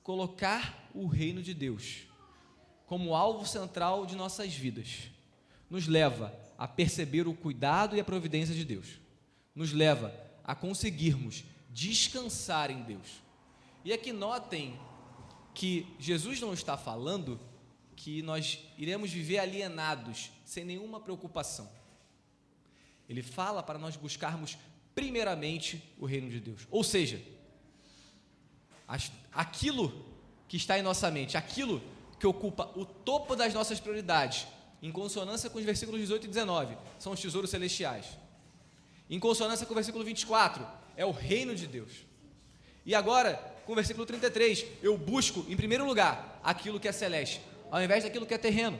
[0.02, 2.06] colocar o reino de Deus
[2.86, 5.10] como alvo central de nossas vidas
[5.68, 9.00] nos leva a perceber o cuidado e a providência de Deus,
[9.54, 10.14] nos leva
[10.44, 13.22] a conseguirmos descansar em Deus.
[13.84, 14.78] E aqui notem
[15.56, 17.40] que Jesus não está falando
[17.96, 21.66] que nós iremos viver alienados, sem nenhuma preocupação.
[23.08, 24.58] Ele fala para nós buscarmos
[24.94, 26.68] primeiramente o reino de Deus.
[26.70, 27.22] Ou seja,
[29.32, 30.04] aquilo
[30.46, 31.82] que está em nossa mente, aquilo
[32.20, 34.46] que ocupa o topo das nossas prioridades,
[34.82, 38.06] em consonância com os versículos 18 e 19, são os tesouros celestiais.
[39.08, 40.66] Em consonância com o versículo 24,
[40.98, 42.04] é o reino de Deus.
[42.84, 47.40] E agora, com o versículo 33, eu busco, em primeiro lugar, aquilo que é celeste,
[47.70, 48.78] ao invés daquilo que é terreno.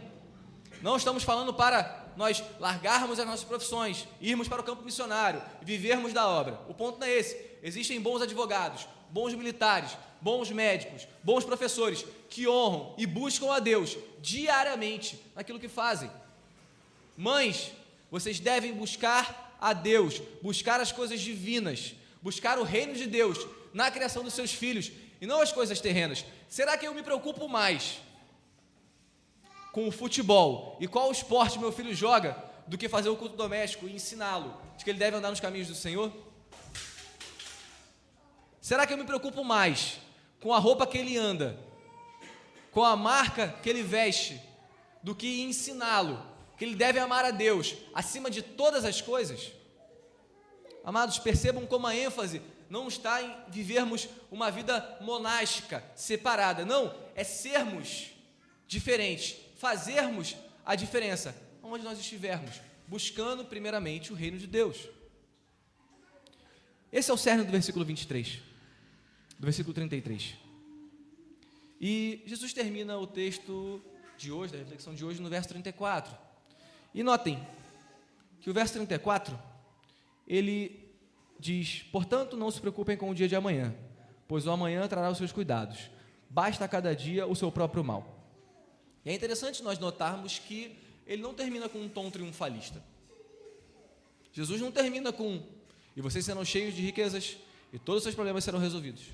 [0.80, 6.12] Não estamos falando para nós largarmos as nossas profissões, irmos para o campo missionário, vivermos
[6.12, 6.60] da obra.
[6.68, 7.36] O ponto não é esse.
[7.62, 13.96] Existem bons advogados, bons militares, bons médicos, bons professores que honram e buscam a Deus
[14.20, 16.10] diariamente naquilo que fazem.
[17.16, 17.72] Mães,
[18.10, 23.90] vocês devem buscar a Deus, buscar as coisas divinas, buscar o reino de Deus na
[23.90, 26.24] criação dos seus filhos e não as coisas terrenas.
[26.48, 28.00] Será que eu me preocupo mais
[29.70, 33.86] com o futebol e qual esporte meu filho joga do que fazer o culto doméstico
[33.86, 36.10] e ensiná-lo de que ele deve andar nos caminhos do Senhor?
[38.62, 39.98] Será que eu me preocupo mais
[40.40, 41.60] com a roupa que ele anda,
[42.72, 44.40] com a marca que ele veste,
[45.02, 46.18] do que ensiná-lo
[46.56, 49.52] que ele deve amar a Deus acima de todas as coisas?
[50.82, 56.64] Amados, percebam como a ênfase não está em vivermos uma vida monástica, separada.
[56.64, 58.10] Não, é sermos
[58.66, 64.88] diferentes, fazermos a diferença onde nós estivermos, buscando primeiramente o reino de Deus.
[66.92, 68.40] Esse é o cerne do versículo 23,
[69.38, 70.34] do versículo 33.
[71.80, 73.82] E Jesus termina o texto
[74.16, 76.16] de hoje, da reflexão de hoje, no verso 34.
[76.94, 77.46] E notem
[78.40, 79.38] que o verso 34,
[80.26, 80.85] ele
[81.38, 83.74] diz: Portanto, não se preocupem com o dia de amanhã,
[84.26, 85.90] pois o amanhã trará os seus cuidados.
[86.28, 88.16] Basta a cada dia o seu próprio mal.
[89.04, 90.76] E é interessante nós notarmos que
[91.06, 92.82] ele não termina com um tom triunfalista.
[94.32, 95.42] Jesus não termina com
[95.96, 97.38] e vocês serão cheios de riquezas
[97.72, 99.04] e todos os seus problemas serão resolvidos.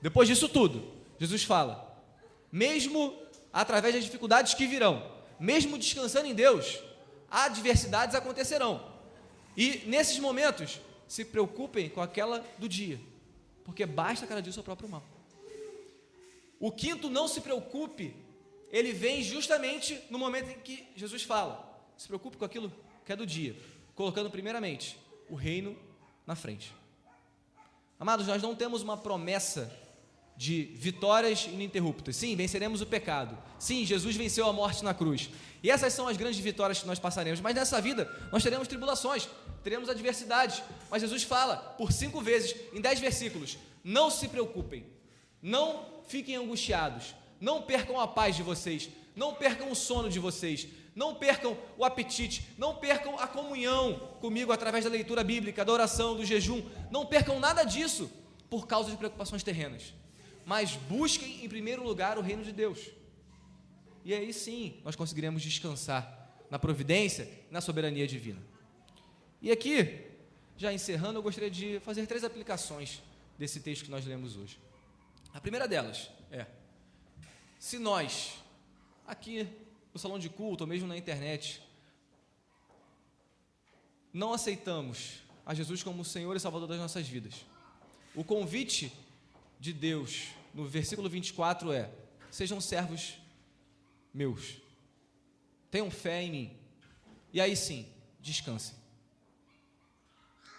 [0.00, 2.00] Depois disso tudo, Jesus fala:
[2.52, 3.16] mesmo
[3.52, 5.10] através das dificuldades que virão,
[5.40, 6.78] mesmo descansando em Deus,
[7.30, 8.92] adversidades acontecerão.
[9.56, 13.00] E nesses momentos, se preocupem com aquela do dia,
[13.64, 15.02] porque basta cada dia o seu próprio mal.
[16.60, 18.14] O quinto, não se preocupe,
[18.70, 22.72] ele vem justamente no momento em que Jesus fala: se preocupe com aquilo
[23.04, 23.56] que é do dia,
[23.94, 24.98] colocando primeiramente
[25.28, 25.76] o reino
[26.26, 26.72] na frente.
[27.98, 29.70] Amados, nós não temos uma promessa
[30.36, 32.16] de vitórias ininterruptas.
[32.16, 33.38] Sim, venceremos o pecado.
[33.58, 35.30] Sim, Jesus venceu a morte na cruz.
[35.62, 37.40] E essas são as grandes vitórias que nós passaremos.
[37.40, 39.28] Mas nessa vida nós teremos tribulações,
[39.64, 40.62] teremos adversidades.
[40.90, 44.86] Mas Jesus fala por cinco vezes, em dez versículos: não se preocupem,
[45.42, 50.68] não fiquem angustiados, não percam a paz de vocês, não percam o sono de vocês,
[50.94, 56.14] não percam o apetite, não percam a comunhão comigo através da leitura bíblica, da oração,
[56.14, 58.08] do jejum, não percam nada disso
[58.48, 59.94] por causa de preocupações terrenas
[60.44, 62.90] mas busquem em primeiro lugar o reino de Deus.
[64.04, 68.40] E aí sim nós conseguiremos descansar na providência e na soberania divina.
[69.44, 70.00] E aqui,
[70.56, 73.02] já encerrando, eu gostaria de fazer três aplicações
[73.38, 74.58] desse texto que nós lemos hoje.
[75.34, 76.46] A primeira delas é:
[77.58, 78.38] se nós,
[79.06, 79.46] aqui
[79.92, 81.62] no salão de culto ou mesmo na internet,
[84.14, 87.44] não aceitamos a Jesus como Senhor e Salvador das nossas vidas,
[88.14, 88.90] o convite
[89.60, 91.90] de Deus no versículo 24 é:
[92.30, 93.18] sejam servos
[94.14, 94.56] meus,
[95.70, 96.56] tenham fé em mim,
[97.30, 97.86] e aí sim,
[98.22, 98.83] descansem.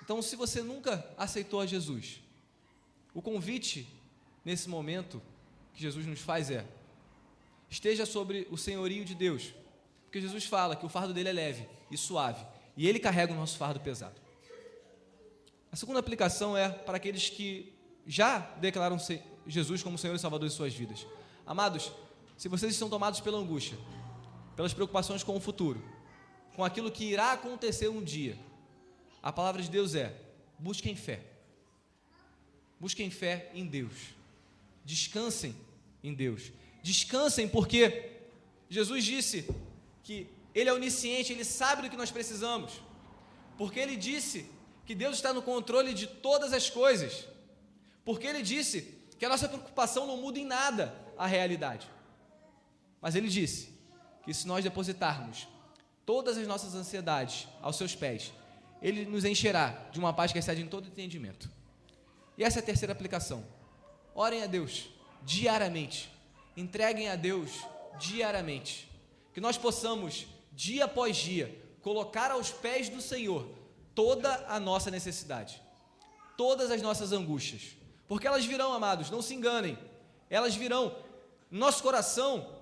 [0.05, 2.21] Então, se você nunca aceitou a Jesus,
[3.11, 3.87] o convite
[4.45, 5.19] nesse momento
[5.73, 6.63] que Jesus nos faz é:
[7.71, 9.51] esteja sobre o senhorio de Deus,
[10.03, 12.45] porque Jesus fala que o fardo dele é leve e suave,
[12.77, 14.21] e ele carrega o nosso fardo pesado.
[15.71, 17.73] A segunda aplicação é para aqueles que
[18.05, 18.99] já declaram
[19.47, 21.07] Jesus como Senhor e Salvador de suas vidas.
[21.47, 21.91] Amados,
[22.37, 23.75] se vocês estão tomados pela angústia,
[24.55, 25.83] pelas preocupações com o futuro,
[26.55, 28.37] com aquilo que irá acontecer um dia,
[29.25, 30.15] a palavra de Deus é:
[30.59, 31.19] busquem fé.
[32.79, 34.13] Busquem fé em Deus.
[34.85, 35.55] Descansem
[36.03, 36.51] em Deus.
[36.83, 38.11] Descansem porque
[38.69, 39.49] Jesus disse
[40.03, 42.73] que Ele é onisciente, Ele sabe do que nós precisamos.
[43.57, 44.45] Porque Ele disse
[44.85, 47.27] que Deus está no controle de todas as coisas.
[48.05, 51.89] Porque ele disse que a nossa preocupação não muda em nada a realidade.
[53.01, 53.73] Mas ele disse
[54.23, 55.47] que se nós depositarmos
[56.05, 58.31] todas as nossas ansiedades aos seus pés,
[58.85, 61.49] ele nos encherá de uma paz que excede em todo entendimento.
[62.37, 63.45] E essa é a terceira aplicação.
[64.13, 64.89] Orem a Deus
[65.23, 66.11] diariamente.
[66.55, 67.51] Entreguem a Deus
[67.99, 68.89] diariamente.
[69.33, 73.49] Que nós possamos, dia após dia, colocar aos pés do Senhor
[73.93, 75.61] toda a nossa necessidade,
[76.37, 77.75] todas as nossas angústias
[78.07, 79.77] porque elas virão, amados, não se enganem.
[80.29, 80.95] Elas virão.
[81.49, 82.55] Nosso coração,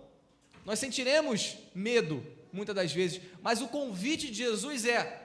[0.65, 5.22] nós sentiremos medo, muitas das vezes, mas o convite de Jesus é: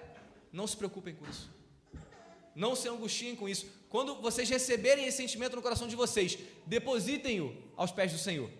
[0.52, 1.50] não se preocupem com isso.
[2.54, 3.66] Não se angustiem com isso.
[3.88, 8.50] Quando vocês receberem esse sentimento no coração de vocês, depositem-o aos pés do Senhor.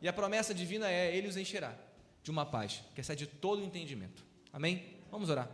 [0.00, 1.74] E a promessa divina é: Ele os encherá
[2.22, 4.22] de uma paz que excede todo o entendimento.
[4.52, 4.96] Amém?
[5.10, 5.50] Vamos orar.